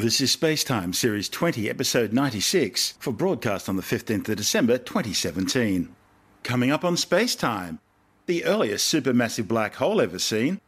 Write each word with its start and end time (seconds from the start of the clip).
This 0.00 0.22
is 0.22 0.34
Spacetime, 0.34 0.94
Series 0.94 1.28
20, 1.28 1.68
Episode 1.68 2.14
96, 2.14 2.94
for 2.98 3.12
broadcast 3.12 3.68
on 3.68 3.76
the 3.76 3.82
15th 3.82 4.30
of 4.30 4.36
December 4.36 4.78
2017. 4.78 5.94
Coming 6.42 6.70
up 6.70 6.86
on 6.86 6.94
Spacetime, 6.94 7.80
the 8.24 8.46
earliest 8.46 8.90
supermassive 8.90 9.46
black 9.46 9.74
hole 9.74 10.00
ever 10.00 10.18
seen, 10.18 10.58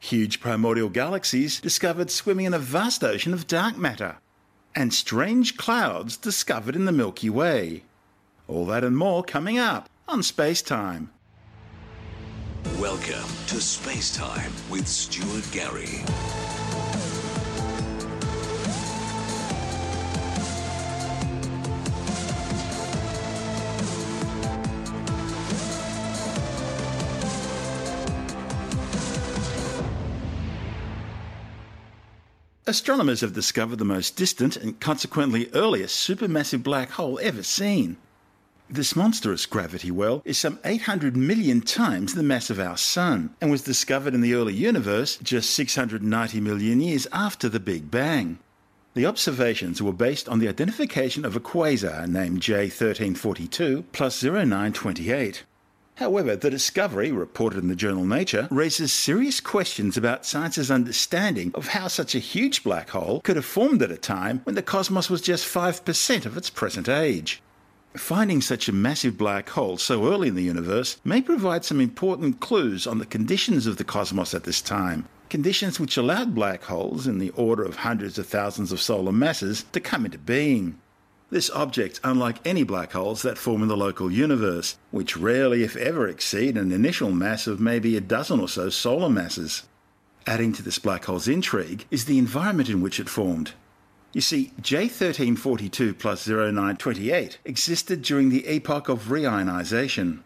huge 0.00 0.40
primordial 0.40 0.88
galaxies 0.88 1.60
discovered 1.60 2.10
swimming 2.10 2.46
in 2.46 2.52
a 2.52 2.58
vast 2.58 3.04
ocean 3.04 3.32
of 3.32 3.46
dark 3.46 3.78
matter, 3.78 4.16
and 4.74 4.92
strange 4.92 5.56
clouds 5.56 6.16
discovered 6.16 6.74
in 6.74 6.84
the 6.84 6.90
Milky 6.90 7.30
Way. 7.30 7.84
All 8.48 8.66
that 8.66 8.82
and 8.82 8.96
more 8.96 9.22
coming 9.22 9.56
up 9.56 9.88
on 10.08 10.18
Spacetime. 10.22 11.10
Welcome 12.80 13.30
to 13.46 13.60
Space 13.60 14.16
Time 14.16 14.50
with 14.68 14.88
Stuart 14.88 15.48
Gary. 15.52 16.02
Astronomers 32.70 33.20
have 33.22 33.32
discovered 33.32 33.80
the 33.80 33.84
most 33.84 34.14
distant 34.14 34.56
and 34.56 34.78
consequently 34.78 35.50
earliest 35.54 36.08
supermassive 36.08 36.62
black 36.62 36.90
hole 36.90 37.18
ever 37.20 37.42
seen. 37.42 37.96
This 38.68 38.94
monstrous 38.94 39.44
gravity 39.44 39.90
well 39.90 40.22
is 40.24 40.38
some 40.38 40.60
800 40.64 41.16
million 41.16 41.62
times 41.62 42.14
the 42.14 42.22
mass 42.22 42.48
of 42.48 42.60
our 42.60 42.76
Sun 42.76 43.34
and 43.40 43.50
was 43.50 43.62
discovered 43.62 44.14
in 44.14 44.20
the 44.20 44.34
early 44.34 44.54
universe 44.54 45.16
just 45.16 45.50
690 45.50 46.40
million 46.40 46.80
years 46.80 47.08
after 47.12 47.48
the 47.48 47.58
Big 47.58 47.90
Bang. 47.90 48.38
The 48.94 49.04
observations 49.04 49.82
were 49.82 49.92
based 49.92 50.28
on 50.28 50.38
the 50.38 50.46
identification 50.46 51.24
of 51.24 51.34
a 51.34 51.40
quasar 51.40 52.06
named 52.06 52.40
J1342 52.40 53.86
plus 53.90 54.22
0928. 54.22 55.42
However, 56.00 56.34
the 56.34 56.48
discovery, 56.48 57.12
reported 57.12 57.58
in 57.58 57.68
the 57.68 57.76
journal 57.76 58.06
Nature, 58.06 58.48
raises 58.50 58.90
serious 58.90 59.38
questions 59.38 59.98
about 59.98 60.24
science's 60.24 60.70
understanding 60.70 61.50
of 61.54 61.68
how 61.68 61.88
such 61.88 62.14
a 62.14 62.18
huge 62.18 62.64
black 62.64 62.88
hole 62.88 63.20
could 63.20 63.36
have 63.36 63.44
formed 63.44 63.82
at 63.82 63.90
a 63.90 63.98
time 63.98 64.40
when 64.44 64.54
the 64.54 64.62
cosmos 64.62 65.10
was 65.10 65.20
just 65.20 65.44
5% 65.44 66.24
of 66.24 66.38
its 66.38 66.48
present 66.48 66.88
age. 66.88 67.42
Finding 67.94 68.40
such 68.40 68.66
a 68.66 68.72
massive 68.72 69.18
black 69.18 69.50
hole 69.50 69.76
so 69.76 70.10
early 70.10 70.28
in 70.28 70.36
the 70.36 70.42
universe 70.42 70.98
may 71.04 71.20
provide 71.20 71.66
some 71.66 71.82
important 71.82 72.40
clues 72.40 72.86
on 72.86 72.96
the 72.96 73.04
conditions 73.04 73.66
of 73.66 73.76
the 73.76 73.84
cosmos 73.84 74.32
at 74.32 74.44
this 74.44 74.62
time, 74.62 75.06
conditions 75.28 75.78
which 75.78 75.98
allowed 75.98 76.34
black 76.34 76.62
holes 76.62 77.06
in 77.06 77.18
the 77.18 77.28
order 77.32 77.62
of 77.62 77.76
hundreds 77.76 78.18
of 78.18 78.26
thousands 78.26 78.72
of 78.72 78.80
solar 78.80 79.12
masses 79.12 79.66
to 79.72 79.80
come 79.80 80.06
into 80.06 80.16
being. 80.16 80.78
This 81.30 81.48
object, 81.50 82.00
unlike 82.02 82.38
any 82.44 82.64
black 82.64 82.90
holes 82.92 83.22
that 83.22 83.38
form 83.38 83.62
in 83.62 83.68
the 83.68 83.76
local 83.76 84.10
universe, 84.10 84.76
which 84.90 85.16
rarely, 85.16 85.62
if 85.62 85.76
ever, 85.76 86.08
exceed 86.08 86.56
an 86.56 86.72
initial 86.72 87.12
mass 87.12 87.46
of 87.46 87.60
maybe 87.60 87.96
a 87.96 88.00
dozen 88.00 88.40
or 88.40 88.48
so 88.48 88.68
solar 88.68 89.08
masses. 89.08 89.62
Adding 90.26 90.52
to 90.54 90.62
this 90.62 90.80
black 90.80 91.04
hole's 91.04 91.28
intrigue 91.28 91.86
is 91.88 92.06
the 92.06 92.18
environment 92.18 92.68
in 92.68 92.80
which 92.80 92.98
it 92.98 93.08
formed. 93.08 93.52
You 94.12 94.20
see, 94.20 94.52
J1342 94.60 95.98
plus 95.98 96.26
0928 96.26 97.38
existed 97.44 98.02
during 98.02 98.30
the 98.30 98.46
epoch 98.48 98.88
of 98.88 99.04
reionization. 99.04 100.22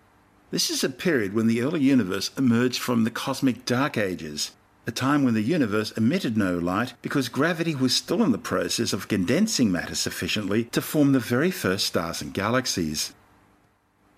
This 0.51 0.71
is 0.71 0.83
a 0.83 0.89
period 0.89 1.35
when 1.35 1.49
the 1.49 1.61
early 1.61 1.83
universe 1.83 2.31
emerged 2.39 2.81
from 2.81 3.05
the 3.05 3.11
cosmic 3.11 3.67
dark 3.67 3.99
ages, 3.99 4.53
a 4.87 4.93
time 4.93 5.25
when 5.25 5.35
the 5.35 5.43
universe 5.43 5.93
emitted 5.93 6.37
no 6.37 6.59
light 6.59 6.95
because 7.01 7.29
gravity 7.29 7.75
was 7.75 7.95
still 7.95 8.23
in 8.23 8.33
the 8.33 8.39
process 8.39 8.93
of 8.93 9.09
condensing 9.09 9.73
matter 9.73 9.95
sufficiently 9.95 10.65
to 10.65 10.83
form 10.83 11.13
the 11.13 11.21
very 11.21 11.51
first 11.51 11.87
stars 11.87 12.21
and 12.21 12.35
galaxies. 12.35 13.15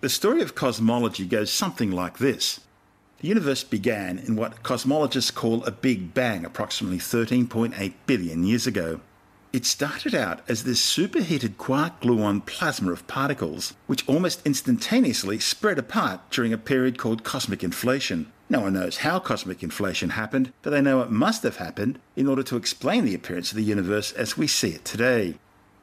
The 0.01 0.09
story 0.09 0.41
of 0.41 0.55
cosmology 0.55 1.25
goes 1.25 1.51
something 1.51 1.89
like 1.91 2.17
this. 2.17 2.59
The 3.19 3.29
universe 3.29 3.63
began 3.63 4.19
in 4.19 4.35
what 4.35 4.61
cosmologists 4.61 5.33
call 5.33 5.63
a 5.63 5.71
Big 5.71 6.13
Bang 6.13 6.45
approximately 6.45 6.99
13.8 6.99 7.93
billion 8.05 8.43
years 8.43 8.67
ago. 8.67 8.99
It 9.53 9.65
started 9.65 10.13
out 10.13 10.41
as 10.47 10.63
this 10.63 10.83
superheated 10.83 11.57
quark 11.57 12.01
gluon 12.01 12.45
plasma 12.45 12.91
of 12.91 13.07
particles, 13.07 13.73
which 13.87 14.07
almost 14.07 14.45
instantaneously 14.45 15.39
spread 15.39 15.79
apart 15.79 16.29
during 16.29 16.53
a 16.53 16.57
period 16.59 16.99
called 16.99 17.23
cosmic 17.23 17.63
inflation. 17.63 18.31
No 18.49 18.61
one 18.61 18.73
knows 18.73 18.97
how 18.97 19.19
cosmic 19.19 19.61
inflation 19.61 20.11
happened, 20.11 20.53
but 20.61 20.69
they 20.69 20.81
know 20.81 21.01
it 21.01 21.11
must 21.11 21.43
have 21.43 21.57
happened 21.57 21.99
in 22.15 22.27
order 22.27 22.43
to 22.43 22.55
explain 22.55 23.03
the 23.03 23.15
appearance 23.15 23.51
of 23.51 23.57
the 23.57 23.63
universe 23.63 24.13
as 24.13 24.37
we 24.37 24.47
see 24.47 24.69
it 24.69 24.85
today. 24.85 25.35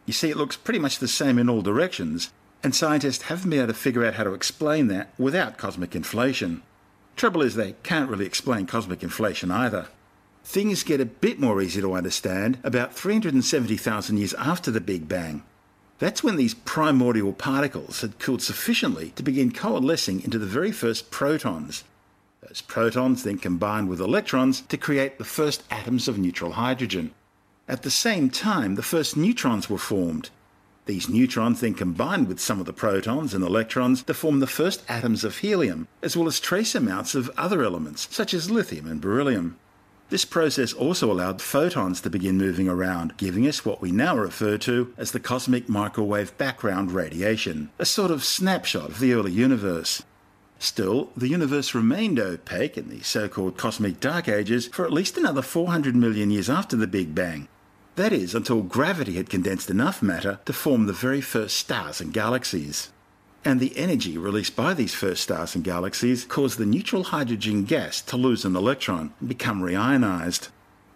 You 0.06 0.14
see, 0.14 0.30
it 0.30 0.36
looks 0.36 0.56
pretty 0.56 0.78
much 0.78 0.98
the 0.98 1.08
same 1.08 1.38
in 1.38 1.50
all 1.50 1.60
directions, 1.60 2.30
and 2.62 2.74
scientists 2.74 3.24
haven't 3.24 3.50
been 3.50 3.60
able 3.60 3.68
to 3.68 3.74
figure 3.74 4.04
out 4.04 4.14
how 4.14 4.24
to 4.24 4.32
explain 4.32 4.88
that 4.88 5.12
without 5.18 5.58
cosmic 5.58 5.94
inflation. 5.94 6.62
Trouble 7.16 7.42
is, 7.42 7.54
they 7.54 7.74
can't 7.82 8.08
really 8.08 8.26
explain 8.26 8.66
cosmic 8.66 9.02
inflation 9.02 9.50
either. 9.50 9.88
Things 10.42 10.82
get 10.82 11.00
a 11.00 11.06
bit 11.06 11.38
more 11.38 11.60
easy 11.60 11.80
to 11.82 11.94
understand 11.94 12.58
about 12.64 12.94
370,000 12.94 14.16
years 14.16 14.34
after 14.34 14.70
the 14.70 14.80
Big 14.80 15.06
Bang. 15.06 15.42
That's 15.98 16.24
when 16.24 16.36
these 16.36 16.54
primordial 16.54 17.32
particles 17.32 18.00
had 18.00 18.18
cooled 18.18 18.42
sufficiently 18.42 19.10
to 19.16 19.22
begin 19.22 19.52
coalescing 19.52 20.22
into 20.22 20.38
the 20.38 20.46
very 20.46 20.72
first 20.72 21.10
protons, 21.10 21.84
those 22.48 22.60
protons 22.60 23.22
then 23.22 23.38
combine 23.38 23.86
with 23.86 24.00
electrons 24.00 24.60
to 24.60 24.76
create 24.76 25.16
the 25.16 25.24
first 25.24 25.62
atoms 25.70 26.08
of 26.08 26.18
neutral 26.18 26.52
hydrogen. 26.52 27.12
At 27.66 27.82
the 27.82 27.90
same 27.90 28.28
time, 28.28 28.74
the 28.74 28.82
first 28.82 29.16
neutrons 29.16 29.70
were 29.70 29.78
formed. 29.78 30.28
These 30.86 31.08
neutrons 31.08 31.60
then 31.60 31.72
combined 31.72 32.28
with 32.28 32.38
some 32.38 32.60
of 32.60 32.66
the 32.66 32.74
protons 32.74 33.32
and 33.32 33.42
electrons 33.42 34.02
to 34.02 34.12
form 34.12 34.40
the 34.40 34.46
first 34.46 34.84
atoms 34.88 35.24
of 35.24 35.38
helium, 35.38 35.88
as 36.02 36.16
well 36.16 36.28
as 36.28 36.38
trace 36.38 36.74
amounts 36.74 37.14
of 37.14 37.30
other 37.38 37.62
elements, 37.62 38.06
such 38.10 38.34
as 38.34 38.50
lithium 38.50 38.86
and 38.86 39.00
beryllium. 39.00 39.56
This 40.10 40.26
process 40.26 40.74
also 40.74 41.10
allowed 41.10 41.40
photons 41.40 42.02
to 42.02 42.10
begin 42.10 42.36
moving 42.36 42.68
around, 42.68 43.16
giving 43.16 43.48
us 43.48 43.64
what 43.64 43.80
we 43.80 43.90
now 43.90 44.14
refer 44.14 44.58
to 44.58 44.92
as 44.98 45.12
the 45.12 45.20
cosmic 45.20 45.66
microwave 45.66 46.36
background 46.36 46.92
radiation, 46.92 47.70
a 47.78 47.86
sort 47.86 48.10
of 48.10 48.22
snapshot 48.22 48.90
of 48.90 49.00
the 49.00 49.14
early 49.14 49.32
universe. 49.32 50.02
Still, 50.64 51.10
the 51.14 51.28
universe 51.28 51.74
remained 51.74 52.18
opaque 52.18 52.78
in 52.78 52.88
the 52.88 53.02
so 53.02 53.28
called 53.28 53.58
cosmic 53.58 54.00
dark 54.00 54.28
ages 54.28 54.68
for 54.68 54.86
at 54.86 54.94
least 54.94 55.18
another 55.18 55.42
400 55.42 55.94
million 55.94 56.30
years 56.30 56.48
after 56.48 56.74
the 56.74 56.86
Big 56.86 57.14
Bang. 57.14 57.48
That 57.96 58.14
is, 58.14 58.34
until 58.34 58.62
gravity 58.62 59.16
had 59.16 59.28
condensed 59.28 59.68
enough 59.68 60.00
matter 60.00 60.40
to 60.46 60.54
form 60.54 60.86
the 60.86 60.94
very 60.94 61.20
first 61.20 61.58
stars 61.58 62.00
and 62.00 62.14
galaxies. 62.14 62.88
And 63.44 63.60
the 63.60 63.76
energy 63.76 64.16
released 64.16 64.56
by 64.56 64.72
these 64.72 64.94
first 64.94 65.24
stars 65.24 65.54
and 65.54 65.62
galaxies 65.62 66.24
caused 66.24 66.56
the 66.56 66.64
neutral 66.64 67.04
hydrogen 67.04 67.64
gas 67.64 68.00
to 68.00 68.16
lose 68.16 68.46
an 68.46 68.56
electron 68.56 69.12
and 69.20 69.28
become 69.28 69.60
reionized. 69.60 70.48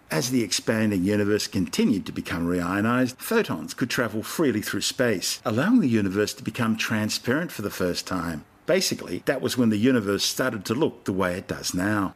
As 0.09 0.31
the 0.31 0.43
expanding 0.43 1.03
universe 1.03 1.45
continued 1.45 2.07
to 2.07 2.11
become 2.11 2.47
reionized, 2.47 3.17
photons 3.17 3.75
could 3.75 3.91
travel 3.91 4.23
freely 4.23 4.63
through 4.63 4.81
space, 4.81 5.39
allowing 5.45 5.79
the 5.79 5.87
universe 5.87 6.33
to 6.33 6.43
become 6.43 6.75
transparent 6.75 7.51
for 7.51 7.61
the 7.61 7.69
first 7.69 8.07
time. 8.07 8.45
Basically, 8.69 9.23
that 9.25 9.41
was 9.41 9.57
when 9.57 9.69
the 9.69 9.77
universe 9.77 10.23
started 10.23 10.63
to 10.65 10.75
look 10.75 11.05
the 11.05 11.11
way 11.11 11.33
it 11.33 11.47
does 11.47 11.73
now. 11.73 12.13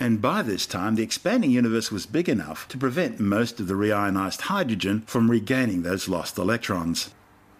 And 0.00 0.22
by 0.22 0.40
this 0.40 0.64
time, 0.64 0.94
the 0.94 1.02
expanding 1.02 1.50
universe 1.50 1.92
was 1.92 2.06
big 2.06 2.26
enough 2.26 2.66
to 2.68 2.78
prevent 2.78 3.20
most 3.20 3.60
of 3.60 3.68
the 3.68 3.74
reionized 3.74 4.40
hydrogen 4.40 5.02
from 5.02 5.30
regaining 5.30 5.82
those 5.82 6.08
lost 6.08 6.38
electrons. 6.38 7.10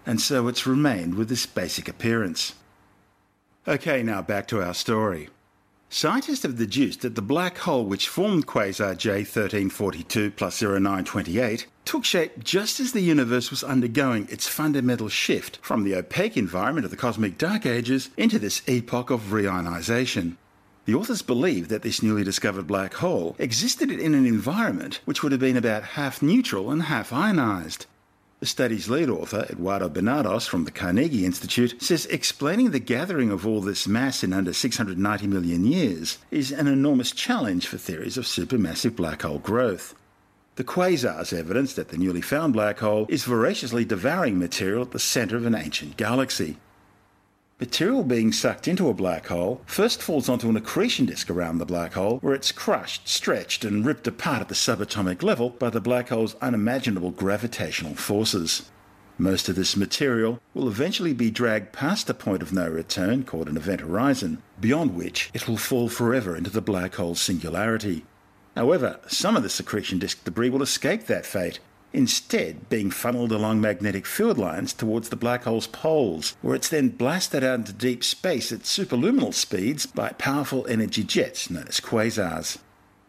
And 0.07 0.23
so 0.23 0.49
it's 0.49 0.67
remained 0.67 1.17
with 1.17 1.29
this 1.29 1.45
basic 1.45 1.87
appearance. 1.87 2.55
Okay, 3.69 4.03
now 4.03 4.23
back 4.23 4.49
to 4.49 4.63
our 4.63 4.73
story. 4.73 5.29
Scientists 5.93 6.45
have 6.45 6.57
deduced 6.57 7.01
that 7.01 7.17
the 7.17 7.21
black 7.21 7.59
hole 7.59 7.85
which 7.85 8.09
formed 8.09 8.47
quasar 8.47 8.95
J1342 8.95 10.37
plus 10.37 10.63
0928 10.63 11.67
took 11.85 12.05
shape 12.05 12.45
just 12.45 12.79
as 12.79 12.93
the 12.93 13.01
universe 13.01 13.51
was 13.51 13.65
undergoing 13.65 14.29
its 14.31 14.47
fundamental 14.47 15.09
shift 15.09 15.59
from 15.63 15.83
the 15.83 15.97
opaque 15.97 16.37
environment 16.37 16.85
of 16.85 16.93
the 16.93 16.97
cosmic 16.97 17.37
dark 17.37 17.67
ages 17.67 18.09
into 18.17 18.39
this 18.39 18.63
epoch 18.69 19.11
of 19.11 19.33
reionization. 19.33 20.37
The 20.85 20.95
authors 20.95 21.23
believe 21.23 21.67
that 21.71 21.83
this 21.83 22.05
newly 22.05 22.23
discovered 22.23 22.69
black 22.69 22.95
hole 22.95 23.35
existed 23.41 23.91
in 23.91 24.15
an 24.15 24.27
environment 24.27 25.01
which 25.07 25.25
would 25.25 25.33
have 25.33 25.41
been 25.41 25.57
about 25.57 25.83
half 25.99 26.23
neutral 26.23 26.71
and 26.71 26.85
half 26.85 27.13
ionized. 27.13 27.87
The 28.41 28.47
study's 28.47 28.89
lead 28.89 29.11
author, 29.11 29.47
Eduardo 29.51 29.91
Bañados 29.91 30.49
from 30.49 30.65
the 30.65 30.71
Carnegie 30.71 31.27
Institute, 31.27 31.75
says 31.83 32.07
explaining 32.07 32.71
the 32.71 32.79
gathering 32.79 33.31
of 33.31 33.47
all 33.47 33.61
this 33.61 33.87
mass 33.87 34.25
in 34.25 34.33
under 34.33 34.55
690 34.55 35.27
million 35.27 35.67
years 35.67 36.17
is 36.31 36.51
an 36.51 36.67
enormous 36.67 37.13
challenge 37.13 37.67
for 37.67 37.77
theories 37.77 38.17
of 38.17 38.25
supermassive 38.25 38.97
black 38.97 39.21
hole 39.21 39.41
growth. 39.41 39.95
The 40.57 40.65
quasars 40.65 41.39
evidence 41.39 41.75
that 41.75 41.91
the 41.91 41.99
newly 41.99 42.23
found 42.23 42.55
black 42.55 42.79
hole 42.79 43.05
is 43.11 43.25
voraciously 43.25 43.85
devouring 43.85 44.39
material 44.39 44.85
at 44.85 44.93
the 44.93 44.99
centre 44.99 45.37
of 45.37 45.45
an 45.45 45.55
ancient 45.55 45.99
galaxy. 45.99 46.57
Material 47.61 48.03
being 48.03 48.33
sucked 48.33 48.67
into 48.67 48.89
a 48.89 48.95
black 48.95 49.27
hole 49.27 49.61
first 49.67 50.01
falls 50.01 50.31
onto 50.31 50.49
an 50.49 50.57
accretion 50.57 51.05
disk 51.05 51.29
around 51.29 51.59
the 51.59 51.67
black 51.67 51.93
hole, 51.93 52.17
where 52.21 52.33
it's 52.33 52.53
crushed, 52.53 53.07
stretched, 53.07 53.67
and 53.67 53.85
ripped 53.85 54.07
apart 54.07 54.41
at 54.41 54.49
the 54.49 54.55
subatomic 54.55 55.23
level 55.23 55.51
by 55.51 55.69
the 55.69 55.79
black 55.79 56.09
hole's 56.09 56.37
unimaginable 56.37 57.11
gravitational 57.11 57.95
forces. 57.95 58.71
Most 59.19 59.51
of 59.51 59.57
this 59.57 59.77
material 59.77 60.41
will 60.55 60.69
eventually 60.69 61.13
be 61.13 61.31
dragged 61.31 61.75
past 61.75 62.09
a 62.09 62.15
point 62.15 62.41
of 62.41 62.51
no 62.51 62.67
return 62.67 63.25
called 63.25 63.47
an 63.47 63.59
event 63.59 63.83
horizon, 63.83 64.43
beyond 64.59 64.97
which 64.97 65.29
it 65.35 65.47
will 65.47 65.59
fall 65.59 65.91
forever 65.91 66.35
into 66.35 66.49
the 66.49 66.63
black 66.63 66.95
hole's 66.95 67.21
singularity. 67.21 68.07
However, 68.57 69.01
some 69.07 69.37
of 69.37 69.43
the 69.43 69.55
accretion 69.61 69.99
disk 69.99 70.25
debris 70.25 70.49
will 70.49 70.63
escape 70.63 71.05
that 71.09 71.27
fate 71.27 71.61
instead 71.93 72.69
being 72.69 72.91
funneled 72.91 73.33
along 73.33 73.61
magnetic 73.61 74.07
field 74.07 74.39
lines 74.39 74.73
towards 74.73 75.09
the 75.09 75.17
black 75.17 75.45
hole's 75.45 75.67
poles, 75.67 76.37
where 76.43 76.55
it's 76.55 76.69
then 76.69 76.89
blasted 76.89 77.43
out 77.43 77.59
into 77.61 77.73
deep 77.73 78.05
space 78.05 78.53
at 78.53 78.61
superluminal 78.61 79.35
speeds 79.35 79.87
by 79.87 80.11
powerful 80.11 80.67
energy 80.67 81.03
jets 81.03 81.51
known 81.51 81.67
as 81.69 81.81
quasars. 81.81 82.59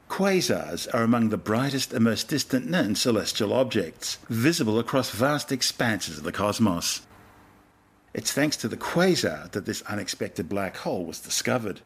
Quasars 0.10 0.94
are 0.94 1.04
among 1.04 1.30
the 1.30 1.38
brightest 1.38 1.94
and 1.94 2.04
most 2.04 2.28
distant 2.28 2.70
known 2.70 2.96
celestial 2.96 3.54
objects, 3.54 4.18
visible 4.30 4.78
across 4.78 5.10
vast 5.10 5.52
expanses 5.52 6.18
of 6.18 6.24
the 6.24 6.34
cosmos. 6.34 7.02
It's 8.14 8.34
thanks 8.34 8.58
to 8.58 8.68
the 8.68 8.76
quasar 8.76 9.50
that 9.52 9.66
this 9.66 9.82
unexpected 9.84 10.50
black 10.50 10.76
hole 10.78 11.06
was 11.06 11.22
discovered. 11.22 11.80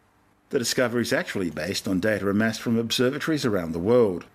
The 0.49 0.57
discovery 0.57 1.03
is 1.03 1.13
actually 1.13 1.51
based 1.51 1.87
on 1.87 1.99
data 1.99 2.27
amassed 2.27 2.61
from 2.61 2.79
observatories 2.79 3.45
around 3.45 3.73
the 3.73 3.79
world. 3.79 4.25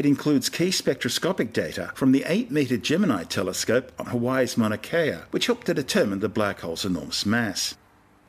It 0.00 0.06
includes 0.06 0.48
key 0.48 0.70
spectroscopic 0.70 1.52
data 1.52 1.92
from 1.94 2.12
the 2.12 2.24
8 2.26 2.50
metre 2.50 2.78
Gemini 2.78 3.24
telescope 3.24 3.92
on 3.98 4.06
Hawaii's 4.06 4.56
Mauna 4.56 4.78
Kea, 4.78 5.26
which 5.30 5.44
helped 5.44 5.66
to 5.66 5.74
determine 5.74 6.20
the 6.20 6.28
black 6.30 6.60
hole's 6.60 6.86
enormous 6.86 7.26
mass. 7.26 7.74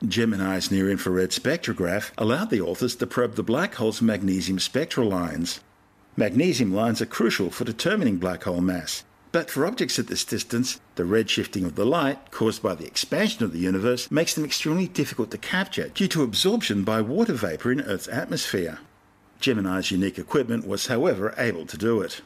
Gemini's 0.05 0.69
near 0.69 0.91
infrared 0.91 1.29
spectrograph 1.29 2.11
allowed 2.17 2.49
the 2.49 2.59
authors 2.59 2.93
to 2.95 3.07
probe 3.07 3.35
the 3.35 3.41
black 3.41 3.75
hole's 3.75 4.01
magnesium 4.01 4.59
spectral 4.59 5.07
lines. 5.07 5.61
Magnesium 6.17 6.73
lines 6.73 7.01
are 7.01 7.05
crucial 7.05 7.49
for 7.49 7.63
determining 7.63 8.17
black 8.17 8.43
hole 8.43 8.59
mass, 8.59 9.05
but 9.31 9.49
for 9.49 9.65
objects 9.65 9.97
at 9.97 10.07
this 10.07 10.25
distance, 10.25 10.81
the 10.95 11.03
redshifting 11.03 11.63
of 11.63 11.75
the 11.75 11.85
light 11.85 12.31
caused 12.31 12.61
by 12.61 12.75
the 12.75 12.85
expansion 12.85 13.45
of 13.45 13.53
the 13.53 13.59
universe 13.59 14.11
makes 14.11 14.33
them 14.33 14.43
extremely 14.43 14.89
difficult 14.89 15.31
to 15.31 15.37
capture 15.37 15.87
due 15.87 16.09
to 16.09 16.23
absorption 16.23 16.83
by 16.83 16.99
water 16.99 17.31
vapour 17.31 17.71
in 17.71 17.79
Earth's 17.79 18.09
atmosphere. 18.09 18.79
Gemini's 19.41 19.91
unique 19.91 20.17
equipment 20.17 20.65
was, 20.65 20.87
however, 20.87 21.33
able 21.37 21.65
to 21.65 21.77
do 21.77 22.01
it. 22.01 22.21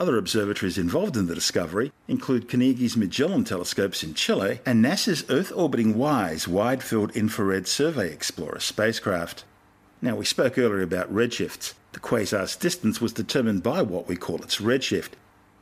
Other 0.00 0.16
observatories 0.16 0.78
involved 0.78 1.16
in 1.16 1.26
the 1.26 1.34
discovery 1.34 1.92
include 2.06 2.48
Carnegie's 2.48 2.96
Magellan 2.96 3.44
telescopes 3.44 4.04
in 4.04 4.14
Chile 4.14 4.60
and 4.64 4.84
NASA's 4.84 5.24
Earth 5.28 5.52
orbiting 5.54 5.96
WISE 5.96 6.46
Wide 6.46 6.82
Field 6.82 7.10
Infrared 7.16 7.66
Survey 7.66 8.12
Explorer 8.12 8.60
spacecraft. 8.60 9.44
Now, 10.00 10.14
we 10.14 10.24
spoke 10.24 10.56
earlier 10.56 10.82
about 10.82 11.12
redshifts. 11.12 11.74
The 11.94 12.00
quasar's 12.00 12.54
distance 12.54 13.00
was 13.00 13.12
determined 13.12 13.64
by 13.64 13.82
what 13.82 14.06
we 14.06 14.14
call 14.14 14.40
its 14.42 14.58
redshift. 14.58 15.12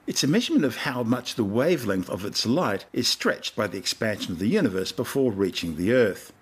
It's 0.07 0.23
a 0.23 0.29
measurement 0.29 0.67
of 0.67 0.77
how 0.77 1.03
much 1.03 1.35
the 1.35 1.45
wavelength 1.45 2.11
of 2.11 2.25
its 2.27 2.45
light 2.45 2.85
is 2.93 3.09
stretched 3.09 3.57
by 3.57 3.67
the 3.69 3.79
expansion 3.79 4.33
of 4.33 4.39
the 4.39 4.49
universe 4.49 4.93
before 4.93 5.33
reaching 5.33 5.77
the 5.77 5.93
Earth. 5.93 6.33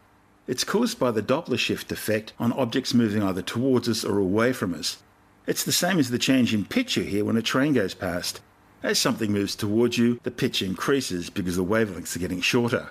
It's 0.47 0.65
caused 0.65 0.99
by 0.99 1.11
the 1.11 1.23
Doppler 1.23 1.59
shift 1.59 1.91
effect 1.91 2.35
on 2.39 2.53
objects 2.53 2.93
moving 2.93 3.23
either 3.23 3.41
towards 3.41 3.89
us 3.89 4.05
or 4.05 4.19
away 4.19 4.53
from 4.53 4.75
us. 4.75 4.99
It's 5.47 5.65
the 5.65 5.73
same 5.73 5.99
as 5.99 6.11
the 6.11 6.19
change 6.19 6.53
in 6.53 6.67
pitch 6.67 6.99
you 6.99 7.03
hear 7.03 7.25
when 7.25 7.39
a 7.39 7.43
train 7.43 7.73
goes 7.73 7.95
past. 7.95 8.43
As 8.83 8.99
something 8.99 9.33
moves 9.33 9.57
towards 9.57 9.97
you, 9.97 10.21
the 10.23 10.31
pitch 10.31 10.61
increases 10.61 11.31
because 11.31 11.57
the 11.57 11.65
wavelengths 11.65 12.15
are 12.15 12.19
getting 12.19 12.43
shorter. 12.43 12.91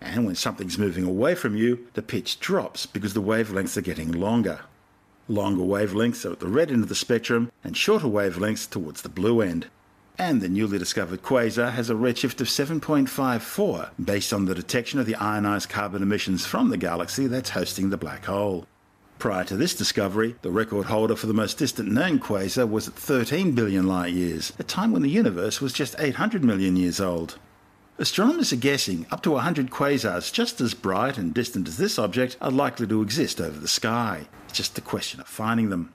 And 0.00 0.24
when 0.24 0.36
something's 0.36 0.78
moving 0.78 1.04
away 1.04 1.34
from 1.34 1.54
you, 1.54 1.86
the 1.92 2.00
pitch 2.02 2.40
drops 2.40 2.86
because 2.86 3.12
the 3.12 3.22
wavelengths 3.22 3.76
are 3.76 3.82
getting 3.82 4.12
longer. 4.12 4.60
Longer 5.28 5.64
wavelengths 5.64 6.24
are 6.24 6.32
at 6.32 6.40
the 6.40 6.48
red 6.48 6.70
end 6.70 6.82
of 6.82 6.88
the 6.88 6.94
spectrum, 6.94 7.52
and 7.62 7.76
shorter 7.76 8.06
wavelengths 8.06 8.70
towards 8.70 9.02
the 9.02 9.10
blue 9.10 9.42
end 9.42 9.66
and 10.18 10.40
the 10.40 10.48
newly 10.48 10.78
discovered 10.78 11.22
quasar 11.22 11.72
has 11.72 11.90
a 11.90 11.94
redshift 11.94 12.40
of 12.40 12.48
7.54 12.48 13.90
based 14.02 14.32
on 14.32 14.44
the 14.44 14.54
detection 14.54 14.98
of 14.98 15.06
the 15.06 15.14
ionized 15.16 15.68
carbon 15.68 16.02
emissions 16.02 16.46
from 16.46 16.70
the 16.70 16.76
galaxy 16.76 17.26
that's 17.26 17.50
hosting 17.50 17.90
the 17.90 17.96
black 17.96 18.24
hole. 18.24 18.66
Prior 19.18 19.44
to 19.44 19.56
this 19.56 19.74
discovery, 19.74 20.36
the 20.42 20.50
record 20.50 20.86
holder 20.86 21.16
for 21.16 21.26
the 21.26 21.34
most 21.34 21.56
distant 21.56 21.90
known 21.90 22.18
quasar 22.18 22.68
was 22.68 22.88
at 22.88 22.94
13 22.94 23.52
billion 23.52 23.86
light 23.86 24.12
years, 24.12 24.52
a 24.58 24.62
time 24.62 24.92
when 24.92 25.02
the 25.02 25.08
universe 25.08 25.60
was 25.60 25.72
just 25.72 25.96
800 25.98 26.44
million 26.44 26.76
years 26.76 27.00
old. 27.00 27.38
Astronomers 27.98 28.52
are 28.52 28.56
guessing 28.56 29.06
up 29.10 29.22
to 29.22 29.30
100 29.30 29.70
quasars 29.70 30.30
just 30.30 30.60
as 30.60 30.74
bright 30.74 31.16
and 31.16 31.32
distant 31.32 31.66
as 31.66 31.78
this 31.78 31.98
object 31.98 32.36
are 32.42 32.50
likely 32.50 32.86
to 32.86 33.00
exist 33.00 33.40
over 33.40 33.58
the 33.58 33.68
sky. 33.68 34.28
It's 34.44 34.58
just 34.58 34.76
a 34.76 34.82
question 34.82 35.20
of 35.20 35.26
finding 35.26 35.70
them. 35.70 35.94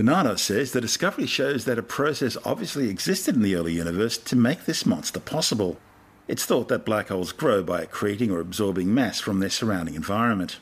Bernardo 0.00 0.34
says 0.34 0.72
the 0.72 0.80
discovery 0.80 1.26
shows 1.26 1.66
that 1.66 1.78
a 1.78 1.82
process 1.82 2.38
obviously 2.42 2.88
existed 2.88 3.36
in 3.36 3.42
the 3.42 3.54
early 3.54 3.74
universe 3.74 4.16
to 4.16 4.34
make 4.34 4.64
this 4.64 4.86
monster 4.86 5.20
possible. 5.20 5.78
It's 6.26 6.46
thought 6.46 6.68
that 6.68 6.86
black 6.86 7.08
holes 7.08 7.32
grow 7.32 7.62
by 7.62 7.84
accreting 7.84 8.30
or 8.30 8.40
absorbing 8.40 8.94
mass 8.94 9.20
from 9.20 9.40
their 9.40 9.50
surrounding 9.50 9.96
environment. 9.96 10.58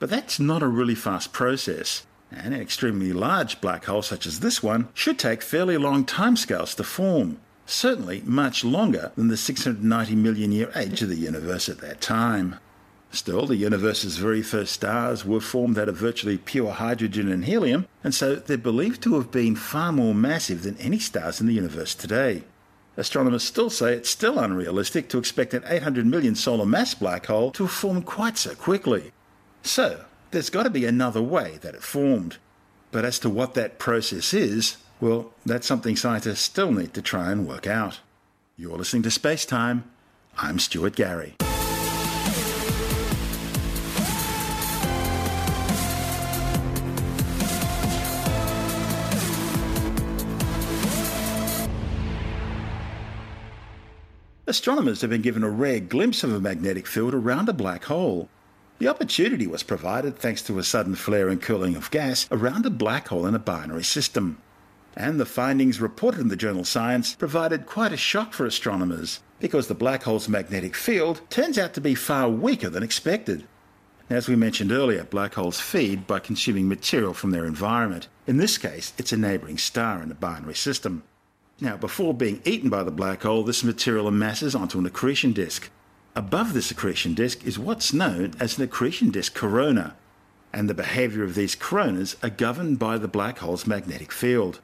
But 0.00 0.10
that's 0.10 0.40
not 0.40 0.64
a 0.64 0.66
really 0.66 0.96
fast 0.96 1.32
process, 1.32 2.04
and 2.32 2.54
an 2.54 2.60
extremely 2.60 3.12
large 3.12 3.60
black 3.60 3.84
hole 3.84 4.02
such 4.02 4.26
as 4.26 4.40
this 4.40 4.64
one 4.64 4.88
should 4.94 5.16
take 5.16 5.42
fairly 5.42 5.76
long 5.76 6.04
timescales 6.04 6.74
to 6.74 6.82
form, 6.82 7.38
certainly 7.66 8.22
much 8.24 8.64
longer 8.64 9.12
than 9.14 9.28
the 9.28 9.36
690 9.36 10.16
million 10.16 10.50
year 10.50 10.72
age 10.74 11.02
of 11.02 11.08
the 11.08 11.14
universe 11.14 11.68
at 11.68 11.78
that 11.78 12.00
time. 12.00 12.58
Still, 13.14 13.46
the 13.46 13.56
universe's 13.56 14.16
very 14.16 14.40
first 14.40 14.72
stars 14.72 15.22
were 15.22 15.42
formed 15.42 15.78
out 15.78 15.90
of 15.90 15.96
virtually 15.96 16.38
pure 16.38 16.72
hydrogen 16.72 17.30
and 17.30 17.44
helium, 17.44 17.86
and 18.02 18.14
so 18.14 18.36
they're 18.36 18.56
believed 18.56 19.02
to 19.02 19.16
have 19.16 19.30
been 19.30 19.54
far 19.54 19.92
more 19.92 20.14
massive 20.14 20.62
than 20.62 20.78
any 20.78 20.98
stars 20.98 21.38
in 21.38 21.46
the 21.46 21.52
universe 21.52 21.94
today. 21.94 22.42
Astronomers 22.96 23.42
still 23.42 23.68
say 23.68 23.92
it's 23.92 24.08
still 24.08 24.38
unrealistic 24.38 25.10
to 25.10 25.18
expect 25.18 25.52
an 25.52 25.62
800 25.66 26.06
million 26.06 26.34
solar 26.34 26.64
mass 26.64 26.94
black 26.94 27.26
hole 27.26 27.50
to 27.52 27.64
have 27.64 27.72
formed 27.72 28.06
quite 28.06 28.38
so 28.38 28.54
quickly. 28.54 29.12
So, 29.62 30.06
there's 30.30 30.50
got 30.50 30.62
to 30.62 30.70
be 30.70 30.86
another 30.86 31.22
way 31.22 31.58
that 31.60 31.74
it 31.74 31.82
formed. 31.82 32.38
But 32.92 33.04
as 33.04 33.18
to 33.20 33.30
what 33.30 33.52
that 33.54 33.78
process 33.78 34.32
is, 34.32 34.78
well, 35.00 35.32
that's 35.44 35.66
something 35.66 35.96
scientists 35.96 36.40
still 36.40 36.72
need 36.72 36.94
to 36.94 37.02
try 37.02 37.30
and 37.30 37.46
work 37.46 37.66
out. 37.66 38.00
You're 38.56 38.78
listening 38.78 39.02
to 39.02 39.10
Space 39.10 39.44
Time. 39.44 39.84
I'm 40.38 40.58
Stuart 40.58 40.96
Gary. 40.96 41.36
Astronomers 54.46 55.00
have 55.00 55.10
been 55.10 55.22
given 55.22 55.44
a 55.44 55.50
rare 55.50 55.80
glimpse 55.80 56.24
of 56.24 56.32
a 56.32 56.40
magnetic 56.40 56.86
field 56.86 57.14
around 57.14 57.48
a 57.48 57.52
black 57.52 57.84
hole. 57.84 58.28
The 58.78 58.88
opportunity 58.88 59.46
was 59.46 59.62
provided 59.62 60.18
thanks 60.18 60.42
to 60.42 60.58
a 60.58 60.64
sudden 60.64 60.96
flare 60.96 61.28
and 61.28 61.40
cooling 61.40 61.76
of 61.76 61.90
gas 61.90 62.26
around 62.32 62.66
a 62.66 62.70
black 62.70 63.08
hole 63.08 63.26
in 63.26 63.34
a 63.34 63.38
binary 63.38 63.84
system. 63.84 64.38
And 64.96 65.18
the 65.18 65.24
findings 65.24 65.80
reported 65.80 66.20
in 66.20 66.28
the 66.28 66.36
journal 66.36 66.64
Science 66.64 67.14
provided 67.14 67.66
quite 67.66 67.92
a 67.92 67.96
shock 67.96 68.32
for 68.32 68.44
astronomers 68.44 69.20
because 69.38 69.68
the 69.68 69.74
black 69.74 70.02
hole's 70.02 70.28
magnetic 70.28 70.74
field 70.74 71.22
turns 71.30 71.56
out 71.56 71.74
to 71.74 71.80
be 71.80 71.94
far 71.94 72.28
weaker 72.28 72.68
than 72.68 72.82
expected. 72.82 73.46
As 74.10 74.28
we 74.28 74.36
mentioned 74.36 74.72
earlier, 74.72 75.04
black 75.04 75.34
holes 75.34 75.60
feed 75.60 76.06
by 76.06 76.18
consuming 76.18 76.68
material 76.68 77.14
from 77.14 77.30
their 77.30 77.46
environment. 77.46 78.08
In 78.26 78.36
this 78.36 78.58
case, 78.58 78.92
it's 78.98 79.12
a 79.12 79.16
neighbouring 79.16 79.56
star 79.56 80.02
in 80.02 80.10
a 80.10 80.14
binary 80.14 80.54
system. 80.54 81.04
Now, 81.62 81.76
before 81.76 82.12
being 82.12 82.42
eaten 82.44 82.70
by 82.70 82.82
the 82.82 82.90
black 82.90 83.22
hole, 83.22 83.44
this 83.44 83.62
material 83.62 84.08
amasses 84.08 84.52
onto 84.52 84.80
an 84.80 84.86
accretion 84.86 85.32
disk. 85.32 85.70
Above 86.16 86.54
this 86.54 86.72
accretion 86.72 87.14
disk 87.14 87.46
is 87.46 87.56
what's 87.56 87.92
known 87.92 88.32
as 88.40 88.58
an 88.58 88.64
accretion 88.64 89.12
disk 89.12 89.32
corona, 89.32 89.94
and 90.52 90.68
the 90.68 90.74
behaviour 90.74 91.22
of 91.22 91.36
these 91.36 91.54
coronas 91.54 92.16
are 92.20 92.30
governed 92.30 92.80
by 92.80 92.98
the 92.98 93.06
black 93.06 93.38
hole's 93.38 93.64
magnetic 93.64 94.10
field. 94.10 94.58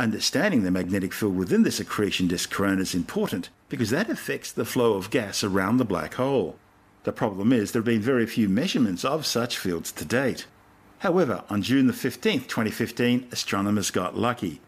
Understanding 0.00 0.64
the 0.64 0.72
magnetic 0.72 1.12
field 1.12 1.36
within 1.36 1.62
this 1.62 1.78
accretion 1.78 2.26
disk 2.26 2.50
corona 2.50 2.82
is 2.82 2.92
important 2.92 3.50
because 3.68 3.90
that 3.90 4.10
affects 4.10 4.50
the 4.50 4.64
flow 4.64 4.94
of 4.94 5.10
gas 5.10 5.44
around 5.44 5.76
the 5.76 5.84
black 5.84 6.14
hole. 6.14 6.56
The 7.04 7.12
problem 7.12 7.52
is 7.52 7.70
there 7.70 7.82
have 7.82 7.86
been 7.86 8.00
very 8.00 8.26
few 8.26 8.48
measurements 8.48 9.04
of 9.04 9.26
such 9.26 9.56
fields 9.56 9.92
to 9.92 10.04
date. 10.04 10.46
However, 10.98 11.44
on 11.48 11.62
June 11.62 11.86
the 11.86 11.92
15th, 11.92 12.48
2015, 12.48 13.28
astronomers 13.30 13.92
got 13.92 14.18
lucky 14.18 14.60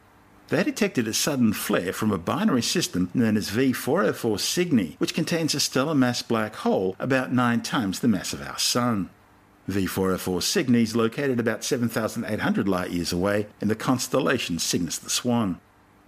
they 0.48 0.62
detected 0.62 1.08
a 1.08 1.14
sudden 1.14 1.52
flare 1.52 1.92
from 1.92 2.10
a 2.10 2.18
binary 2.18 2.62
system 2.62 3.10
known 3.14 3.36
as 3.36 3.50
V404 3.50 4.38
Cygni, 4.38 4.96
which 4.98 5.14
contains 5.14 5.54
a 5.54 5.60
stellar 5.60 5.94
mass 5.94 6.22
black 6.22 6.56
hole 6.56 6.94
about 6.98 7.32
nine 7.32 7.62
times 7.62 8.00
the 8.00 8.08
mass 8.08 8.32
of 8.32 8.42
our 8.42 8.58
Sun. 8.58 9.10
V404 9.68 10.42
Cygni 10.42 10.82
is 10.82 10.94
located 10.94 11.40
about 11.40 11.64
7,800 11.64 12.68
light 12.68 12.90
years 12.90 13.12
away 13.12 13.46
in 13.60 13.68
the 13.68 13.74
constellation 13.74 14.58
Cygnus 14.58 14.98
the 14.98 15.08
Swan. 15.08 15.58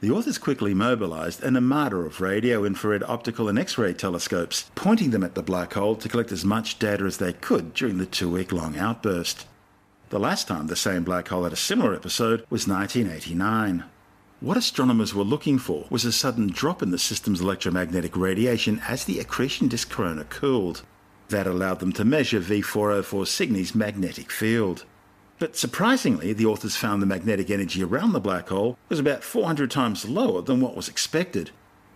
The 0.00 0.10
authors 0.10 0.36
quickly 0.36 0.74
mobilised 0.74 1.42
an 1.42 1.56
armada 1.56 1.96
of 1.96 2.20
radio, 2.20 2.64
infrared, 2.64 3.02
optical, 3.04 3.48
and 3.48 3.58
X 3.58 3.78
ray 3.78 3.94
telescopes, 3.94 4.70
pointing 4.74 5.10
them 5.10 5.24
at 5.24 5.34
the 5.34 5.42
black 5.42 5.72
hole 5.72 5.96
to 5.96 6.08
collect 6.08 6.30
as 6.32 6.44
much 6.44 6.78
data 6.78 7.04
as 7.04 7.16
they 7.16 7.32
could 7.32 7.72
during 7.72 7.96
the 7.96 8.04
two 8.04 8.30
week 8.30 8.52
long 8.52 8.76
outburst. 8.76 9.46
The 10.10 10.20
last 10.20 10.48
time 10.48 10.66
the 10.66 10.76
same 10.76 11.02
black 11.02 11.28
hole 11.28 11.44
had 11.44 11.54
a 11.54 11.56
similar 11.56 11.94
episode 11.94 12.40
was 12.50 12.68
1989. 12.68 13.84
What 14.40 14.58
astronomers 14.58 15.14
were 15.14 15.24
looking 15.24 15.58
for 15.58 15.86
was 15.88 16.04
a 16.04 16.12
sudden 16.12 16.48
drop 16.48 16.82
in 16.82 16.90
the 16.90 16.98
system's 16.98 17.40
electromagnetic 17.40 18.14
radiation 18.14 18.82
as 18.86 19.04
the 19.04 19.18
accretion 19.18 19.66
disk 19.66 19.88
corona 19.88 20.24
cooled. 20.24 20.82
That 21.30 21.46
allowed 21.46 21.80
them 21.80 21.92
to 21.94 22.04
measure 22.04 22.38
V404 22.38 23.26
Cygni's 23.26 23.74
magnetic 23.74 24.30
field. 24.30 24.84
But 25.38 25.56
surprisingly, 25.56 26.34
the 26.34 26.44
authors 26.44 26.76
found 26.76 27.00
the 27.00 27.06
magnetic 27.06 27.48
energy 27.48 27.82
around 27.82 28.12
the 28.12 28.20
black 28.20 28.50
hole 28.50 28.76
was 28.90 28.98
about 28.98 29.24
400 29.24 29.70
times 29.70 30.06
lower 30.06 30.42
than 30.42 30.60
what 30.60 30.76
was 30.76 30.88
expected. 30.88 31.50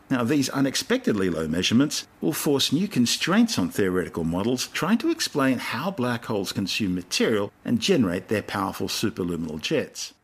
Now, 0.08 0.24
these 0.24 0.48
unexpectedly 0.48 1.28
low 1.28 1.46
measurements 1.46 2.08
will 2.22 2.32
force 2.32 2.72
new 2.72 2.88
constraints 2.88 3.58
on 3.58 3.68
theoretical 3.68 4.24
models 4.24 4.68
trying 4.68 4.98
to 4.98 5.10
explain 5.10 5.58
how 5.58 5.90
black 5.90 6.24
holes 6.24 6.52
consume 6.52 6.94
material 6.94 7.52
and 7.66 7.80
generate 7.80 8.28
their 8.28 8.42
powerful 8.42 8.88
superluminal 8.88 9.60
jets. 9.60 10.14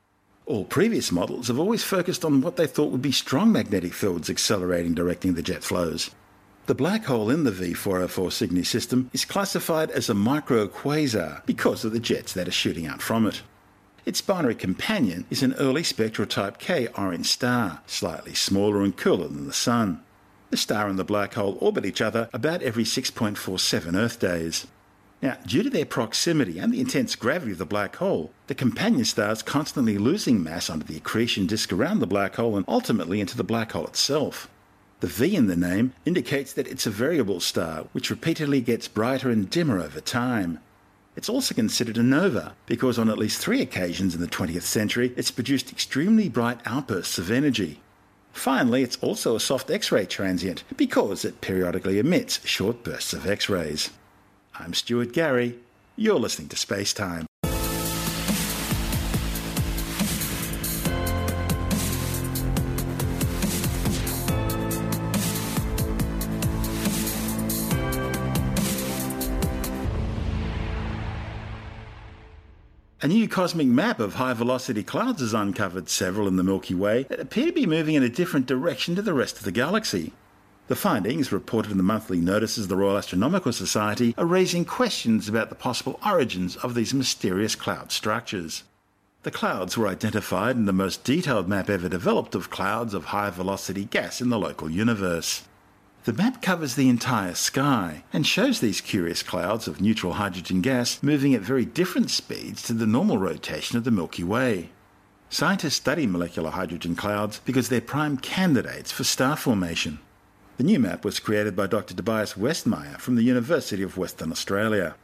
All 0.46 0.64
previous 0.64 1.10
models 1.10 1.48
have 1.48 1.58
always 1.58 1.82
focused 1.82 2.24
on 2.24 2.40
what 2.40 2.54
they 2.54 2.68
thought 2.68 2.92
would 2.92 3.02
be 3.02 3.10
strong 3.10 3.50
magnetic 3.50 3.92
fields 3.92 4.30
accelerating 4.30 4.94
directing 4.94 5.34
the 5.34 5.42
jet 5.42 5.64
flows. 5.64 6.12
The 6.66 6.74
black 6.74 7.06
hole 7.06 7.30
in 7.30 7.42
the 7.42 7.50
V404 7.50 8.30
Cygni 8.30 8.64
system 8.64 9.10
is 9.12 9.24
classified 9.24 9.90
as 9.90 10.08
a 10.08 10.14
microquasar 10.14 11.44
because 11.46 11.84
of 11.84 11.90
the 11.90 11.98
jets 11.98 12.32
that 12.34 12.46
are 12.46 12.52
shooting 12.52 12.86
out 12.86 13.02
from 13.02 13.26
it. 13.26 13.42
Its 14.04 14.20
binary 14.20 14.54
companion 14.54 15.26
is 15.30 15.42
an 15.42 15.54
early 15.54 15.82
spectral 15.82 16.28
type 16.28 16.58
K 16.58 16.86
orange 16.96 17.26
star, 17.26 17.82
slightly 17.86 18.34
smaller 18.34 18.82
and 18.82 18.96
cooler 18.96 19.26
than 19.26 19.48
the 19.48 19.52
Sun. 19.52 20.00
The 20.50 20.56
star 20.56 20.86
and 20.86 20.96
the 20.96 21.04
black 21.04 21.34
hole 21.34 21.58
orbit 21.60 21.84
each 21.84 22.00
other 22.00 22.30
about 22.32 22.62
every 22.62 22.84
6.47 22.84 23.96
Earth 23.96 24.20
days. 24.20 24.68
Now, 25.22 25.38
due 25.46 25.62
to 25.62 25.70
their 25.70 25.86
proximity 25.86 26.58
and 26.58 26.72
the 26.72 26.80
intense 26.80 27.16
gravity 27.16 27.52
of 27.52 27.58
the 27.58 27.64
black 27.64 27.96
hole, 27.96 28.32
the 28.48 28.54
companion 28.54 29.04
star 29.04 29.32
is 29.32 29.42
constantly 29.42 29.96
losing 29.96 30.42
mass 30.42 30.68
under 30.68 30.84
the 30.84 30.98
accretion 30.98 31.46
disk 31.46 31.72
around 31.72 32.00
the 32.00 32.06
black 32.06 32.36
hole 32.36 32.56
and 32.56 32.66
ultimately 32.68 33.20
into 33.20 33.36
the 33.36 33.44
black 33.44 33.72
hole 33.72 33.86
itself. 33.86 34.48
The 35.00 35.06
V 35.06 35.34
in 35.34 35.46
the 35.46 35.56
name 35.56 35.94
indicates 36.04 36.52
that 36.52 36.68
it's 36.68 36.86
a 36.86 36.90
variable 36.90 37.40
star 37.40 37.86
which 37.92 38.10
repeatedly 38.10 38.60
gets 38.60 38.88
brighter 38.88 39.30
and 39.30 39.48
dimmer 39.48 39.78
over 39.78 40.00
time. 40.00 40.58
It's 41.16 41.30
also 41.30 41.54
considered 41.54 41.96
a 41.96 42.02
nova 42.02 42.54
because 42.66 42.98
on 42.98 43.08
at 43.08 43.18
least 43.18 43.40
three 43.40 43.62
occasions 43.62 44.14
in 44.14 44.20
the 44.20 44.26
20th 44.26 44.62
century 44.62 45.14
it's 45.16 45.30
produced 45.30 45.72
extremely 45.72 46.28
bright 46.28 46.60
outbursts 46.66 47.18
of 47.18 47.30
energy. 47.30 47.80
Finally, 48.32 48.82
it's 48.82 48.98
also 49.00 49.34
a 49.34 49.40
soft 49.40 49.70
X 49.70 49.90
ray 49.90 50.04
transient 50.04 50.62
because 50.76 51.24
it 51.24 51.40
periodically 51.40 51.98
emits 51.98 52.46
short 52.46 52.84
bursts 52.84 53.14
of 53.14 53.26
X 53.26 53.48
rays. 53.48 53.90
I'm 54.58 54.72
Stuart 54.72 55.12
Gary. 55.12 55.58
You're 55.96 56.18
listening 56.18 56.48
to 56.48 56.56
Space 56.56 56.94
Time. 56.94 57.26
A 73.02 73.08
new 73.08 73.28
cosmic 73.28 73.66
map 73.66 74.00
of 74.00 74.14
high 74.14 74.32
velocity 74.32 74.82
clouds 74.82 75.20
has 75.20 75.34
uncovered 75.34 75.90
several 75.90 76.26
in 76.26 76.36
the 76.36 76.42
Milky 76.42 76.74
Way 76.74 77.02
that 77.04 77.20
appear 77.20 77.46
to 77.46 77.52
be 77.52 77.66
moving 77.66 77.94
in 77.94 78.02
a 78.02 78.08
different 78.08 78.46
direction 78.46 78.96
to 78.96 79.02
the 79.02 79.12
rest 79.12 79.36
of 79.36 79.44
the 79.44 79.52
galaxy. 79.52 80.12
The 80.68 80.74
findings, 80.74 81.30
reported 81.30 81.70
in 81.70 81.76
the 81.76 81.84
monthly 81.84 82.20
notices 82.20 82.64
of 82.64 82.68
the 82.68 82.76
Royal 82.76 82.98
Astronomical 82.98 83.52
Society, 83.52 84.16
are 84.18 84.26
raising 84.26 84.64
questions 84.64 85.28
about 85.28 85.48
the 85.48 85.54
possible 85.54 86.00
origins 86.04 86.56
of 86.56 86.74
these 86.74 86.92
mysterious 86.92 87.54
cloud 87.54 87.92
structures. 87.92 88.64
The 89.22 89.30
clouds 89.30 89.76
were 89.76 89.86
identified 89.86 90.56
in 90.56 90.64
the 90.64 90.72
most 90.72 91.04
detailed 91.04 91.48
map 91.48 91.70
ever 91.70 91.88
developed 91.88 92.34
of 92.34 92.50
clouds 92.50 92.94
of 92.94 93.06
high 93.06 93.30
velocity 93.30 93.84
gas 93.84 94.20
in 94.20 94.28
the 94.28 94.40
local 94.40 94.68
universe. 94.68 95.44
The 96.02 96.12
map 96.12 96.42
covers 96.42 96.74
the 96.74 96.88
entire 96.88 97.34
sky 97.34 98.02
and 98.12 98.26
shows 98.26 98.58
these 98.58 98.80
curious 98.80 99.22
clouds 99.22 99.68
of 99.68 99.80
neutral 99.80 100.14
hydrogen 100.14 100.62
gas 100.62 101.00
moving 101.00 101.32
at 101.32 101.42
very 101.42 101.64
different 101.64 102.10
speeds 102.10 102.62
to 102.62 102.72
the 102.72 102.86
normal 102.86 103.18
rotation 103.18 103.78
of 103.78 103.84
the 103.84 103.92
Milky 103.92 104.24
Way. 104.24 104.70
Scientists 105.28 105.74
study 105.74 106.08
molecular 106.08 106.50
hydrogen 106.50 106.96
clouds 106.96 107.40
because 107.44 107.68
they're 107.68 107.80
prime 107.80 108.16
candidates 108.16 108.90
for 108.90 109.04
star 109.04 109.36
formation. 109.36 110.00
The 110.56 110.64
new 110.64 110.78
map 110.78 111.04
was 111.04 111.20
created 111.20 111.54
by 111.54 111.66
Dr. 111.66 111.92
Tobias 111.92 112.32
Westmeier 112.32 112.98
from 112.98 113.16
the 113.16 113.22
University 113.22 113.82
of 113.82 113.98
Western 113.98 114.32
Australia. 114.32 114.94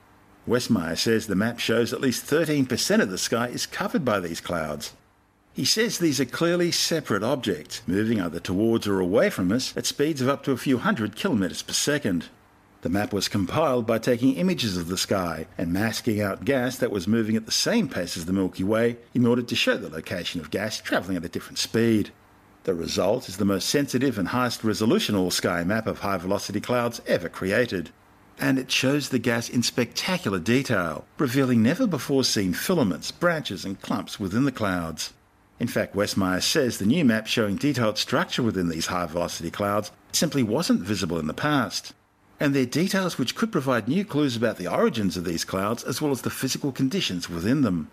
Westmeier 0.49 0.97
says 0.97 1.27
the 1.27 1.37
map 1.37 1.59
shows 1.59 1.93
at 1.93 2.01
least 2.01 2.25
13% 2.25 3.03
of 3.03 3.11
the 3.11 3.19
sky 3.19 3.49
is 3.49 3.67
covered 3.67 4.03
by 4.03 4.19
these 4.19 4.41
clouds. 4.41 4.95
He 5.53 5.67
says 5.67 5.99
these 5.99 6.19
are 6.21 6.25
clearly 6.25 6.73
separate 6.73 7.23
objects, 7.23 7.83
moving 7.87 8.19
either 8.19 8.41
towards 8.41 8.89
or 8.89 8.99
away 8.99 9.29
from 9.29 9.53
us 9.53 9.77
at 9.77 9.85
speeds 9.85 10.23
of 10.23 10.29
up 10.31 10.43
to 10.45 10.53
a 10.53 10.57
few 10.57 10.79
hundred 10.79 11.17
kilometres 11.17 11.61
per 11.61 11.75
second. 11.75 12.29
The 12.81 12.89
map 12.89 13.13
was 13.13 13.29
compiled 13.29 13.87
by 13.87 13.99
taking 13.99 14.37
images 14.37 14.79
of 14.79 14.89
the 14.89 14.97
sky 14.97 15.47
and 15.59 15.71
masking 15.71 16.23
out 16.23 16.47
gas 16.47 16.79
that 16.79 16.91
was 16.91 17.07
moving 17.07 17.37
at 17.37 17.45
the 17.45 17.53
same 17.53 17.91
pace 17.91 18.17
as 18.17 18.25
the 18.25 18.33
Milky 18.33 18.65
Way 18.65 18.97
in 19.13 19.27
order 19.27 19.43
to 19.43 19.55
show 19.55 19.77
the 19.77 19.91
location 19.91 20.41
of 20.41 20.51
gas 20.51 20.81
travelling 20.81 21.19
at 21.19 21.27
a 21.27 21.29
different 21.29 21.59
speed. 21.59 22.11
The 22.65 22.75
result 22.75 23.29
is 23.29 23.39
the 23.39 23.45
most 23.45 23.69
sensitive 23.69 24.19
and 24.19 24.29
highest 24.29 24.63
resolution 24.63 25.17
all 25.17 25.33
sky 25.33 25.65
map 25.65 25.89
of 25.89 25.99
high 25.99 26.19
velocity 26.19 26.61
clouds 26.61 27.03
ever 27.09 27.29
created. 27.29 27.91
And 28.39 28.57
it 28.57 28.71
shows 28.71 29.09
the 29.09 29.19
gas 29.19 29.49
in 29.49 29.65
spectacular 29.65 30.39
detail, 30.39 31.05
revealing 31.19 31.63
never 31.63 31.89
before 31.89 32.23
seen 32.23 32.53
filaments, 32.53 33.11
branches, 33.11 33.65
and 33.65 33.81
clumps 33.81 34.21
within 34.21 34.45
the 34.45 34.53
clouds. 34.53 35.13
In 35.59 35.67
fact, 35.67 35.97
Westmeier 35.97 36.43
says 36.43 36.79
the 36.79 36.87
new 36.87 37.05
map 37.05 37.27
showing 37.27 37.57
detailed 37.57 37.99
structure 37.99 38.43
within 38.43 38.69
these 38.69 38.87
high 38.87 39.07
velocity 39.07 39.51
clouds 39.51 39.91
simply 40.13 40.43
wasn't 40.43 40.83
visible 40.83 41.19
in 41.19 41.27
the 41.27 41.35
past. 41.35 41.93
And 42.39 42.55
they're 42.55 42.67
details 42.67 43.19
which 43.19 43.35
could 43.35 43.53
provide 43.53 43.89
new 43.89 44.05
clues 44.05 44.37
about 44.37 44.57
the 44.57 44.67
origins 44.67 45.17
of 45.17 45.25
these 45.25 45.45
clouds 45.45 45.83
as 45.83 46.01
well 46.01 46.13
as 46.13 46.23
the 46.23 46.31
physical 46.31 46.73
conditions 46.73 47.29
within 47.29 47.63
them. 47.63 47.91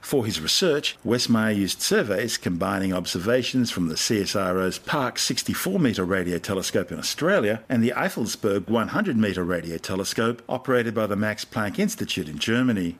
For 0.00 0.24
his 0.24 0.40
research, 0.40 0.96
Westmeier 1.04 1.54
used 1.54 1.82
surveys 1.82 2.38
combining 2.38 2.92
observations 2.92 3.70
from 3.70 3.88
the 3.88 3.94
CSIRO's 3.94 4.78
Parkes 4.78 5.22
64 5.22 5.78
metre 5.78 6.04
radio 6.04 6.38
telescope 6.38 6.90
in 6.90 6.98
Australia 6.98 7.62
and 7.68 7.82
the 7.82 7.92
Effelsberg 7.94 8.68
100 8.68 9.16
metre 9.16 9.44
radio 9.44 9.76
telescope 9.76 10.42
operated 10.48 10.94
by 10.94 11.06
the 11.06 11.16
Max 11.16 11.44
Planck 11.44 11.78
Institute 11.78 12.28
in 12.28 12.38
Germany. 12.38 12.96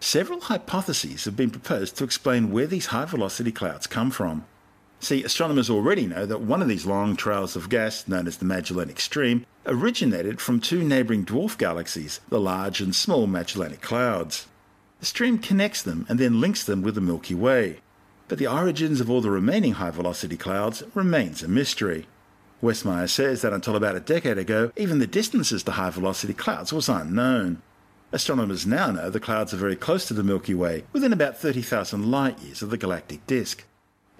Several 0.00 0.40
hypotheses 0.40 1.24
have 1.24 1.36
been 1.36 1.50
proposed 1.50 1.96
to 1.96 2.04
explain 2.04 2.50
where 2.50 2.66
these 2.66 2.86
high 2.86 3.04
velocity 3.04 3.52
clouds 3.52 3.86
come 3.86 4.10
from. 4.10 4.44
See, 4.98 5.24
astronomers 5.24 5.70
already 5.70 6.06
know 6.06 6.26
that 6.26 6.42
one 6.42 6.60
of 6.60 6.68
these 6.68 6.84
long 6.84 7.16
trails 7.16 7.56
of 7.56 7.70
gas, 7.70 8.06
known 8.06 8.26
as 8.26 8.36
the 8.36 8.44
Magellanic 8.44 9.00
Stream, 9.00 9.46
originated 9.64 10.42
from 10.42 10.60
two 10.60 10.84
neighbouring 10.84 11.24
dwarf 11.24 11.56
galaxies, 11.56 12.20
the 12.28 12.40
Large 12.40 12.82
and 12.82 12.94
Small 12.94 13.26
Magellanic 13.26 13.80
Clouds. 13.80 14.46
The 15.00 15.06
stream 15.06 15.38
connects 15.38 15.82
them 15.82 16.06
and 16.08 16.18
then 16.18 16.40
links 16.40 16.62
them 16.62 16.82
with 16.82 16.94
the 16.94 17.00
Milky 17.00 17.34
Way. 17.34 17.80
But 18.28 18.38
the 18.38 18.46
origins 18.46 19.00
of 19.00 19.10
all 19.10 19.20
the 19.22 19.30
remaining 19.30 19.72
high 19.72 19.90
velocity 19.90 20.36
clouds 20.36 20.82
remains 20.94 21.42
a 21.42 21.48
mystery. 21.48 22.06
Westmeier 22.62 23.08
says 23.08 23.40
that 23.40 23.54
until 23.54 23.76
about 23.76 23.96
a 23.96 24.00
decade 24.00 24.36
ago, 24.36 24.70
even 24.76 24.98
the 24.98 25.06
distances 25.06 25.62
to 25.62 25.72
high 25.72 25.90
velocity 25.90 26.34
clouds 26.34 26.72
was 26.72 26.90
unknown. 26.90 27.62
Astronomers 28.12 28.66
now 28.66 28.90
know 28.90 29.08
the 29.08 29.18
clouds 29.18 29.54
are 29.54 29.56
very 29.56 29.76
close 29.76 30.04
to 30.06 30.14
the 30.14 30.22
Milky 30.22 30.52
Way, 30.52 30.84
within 30.92 31.12
about 31.12 31.38
30,000 31.38 32.10
light 32.10 32.38
years 32.40 32.60
of 32.60 32.68
the 32.68 32.76
galactic 32.76 33.26
disk. 33.26 33.64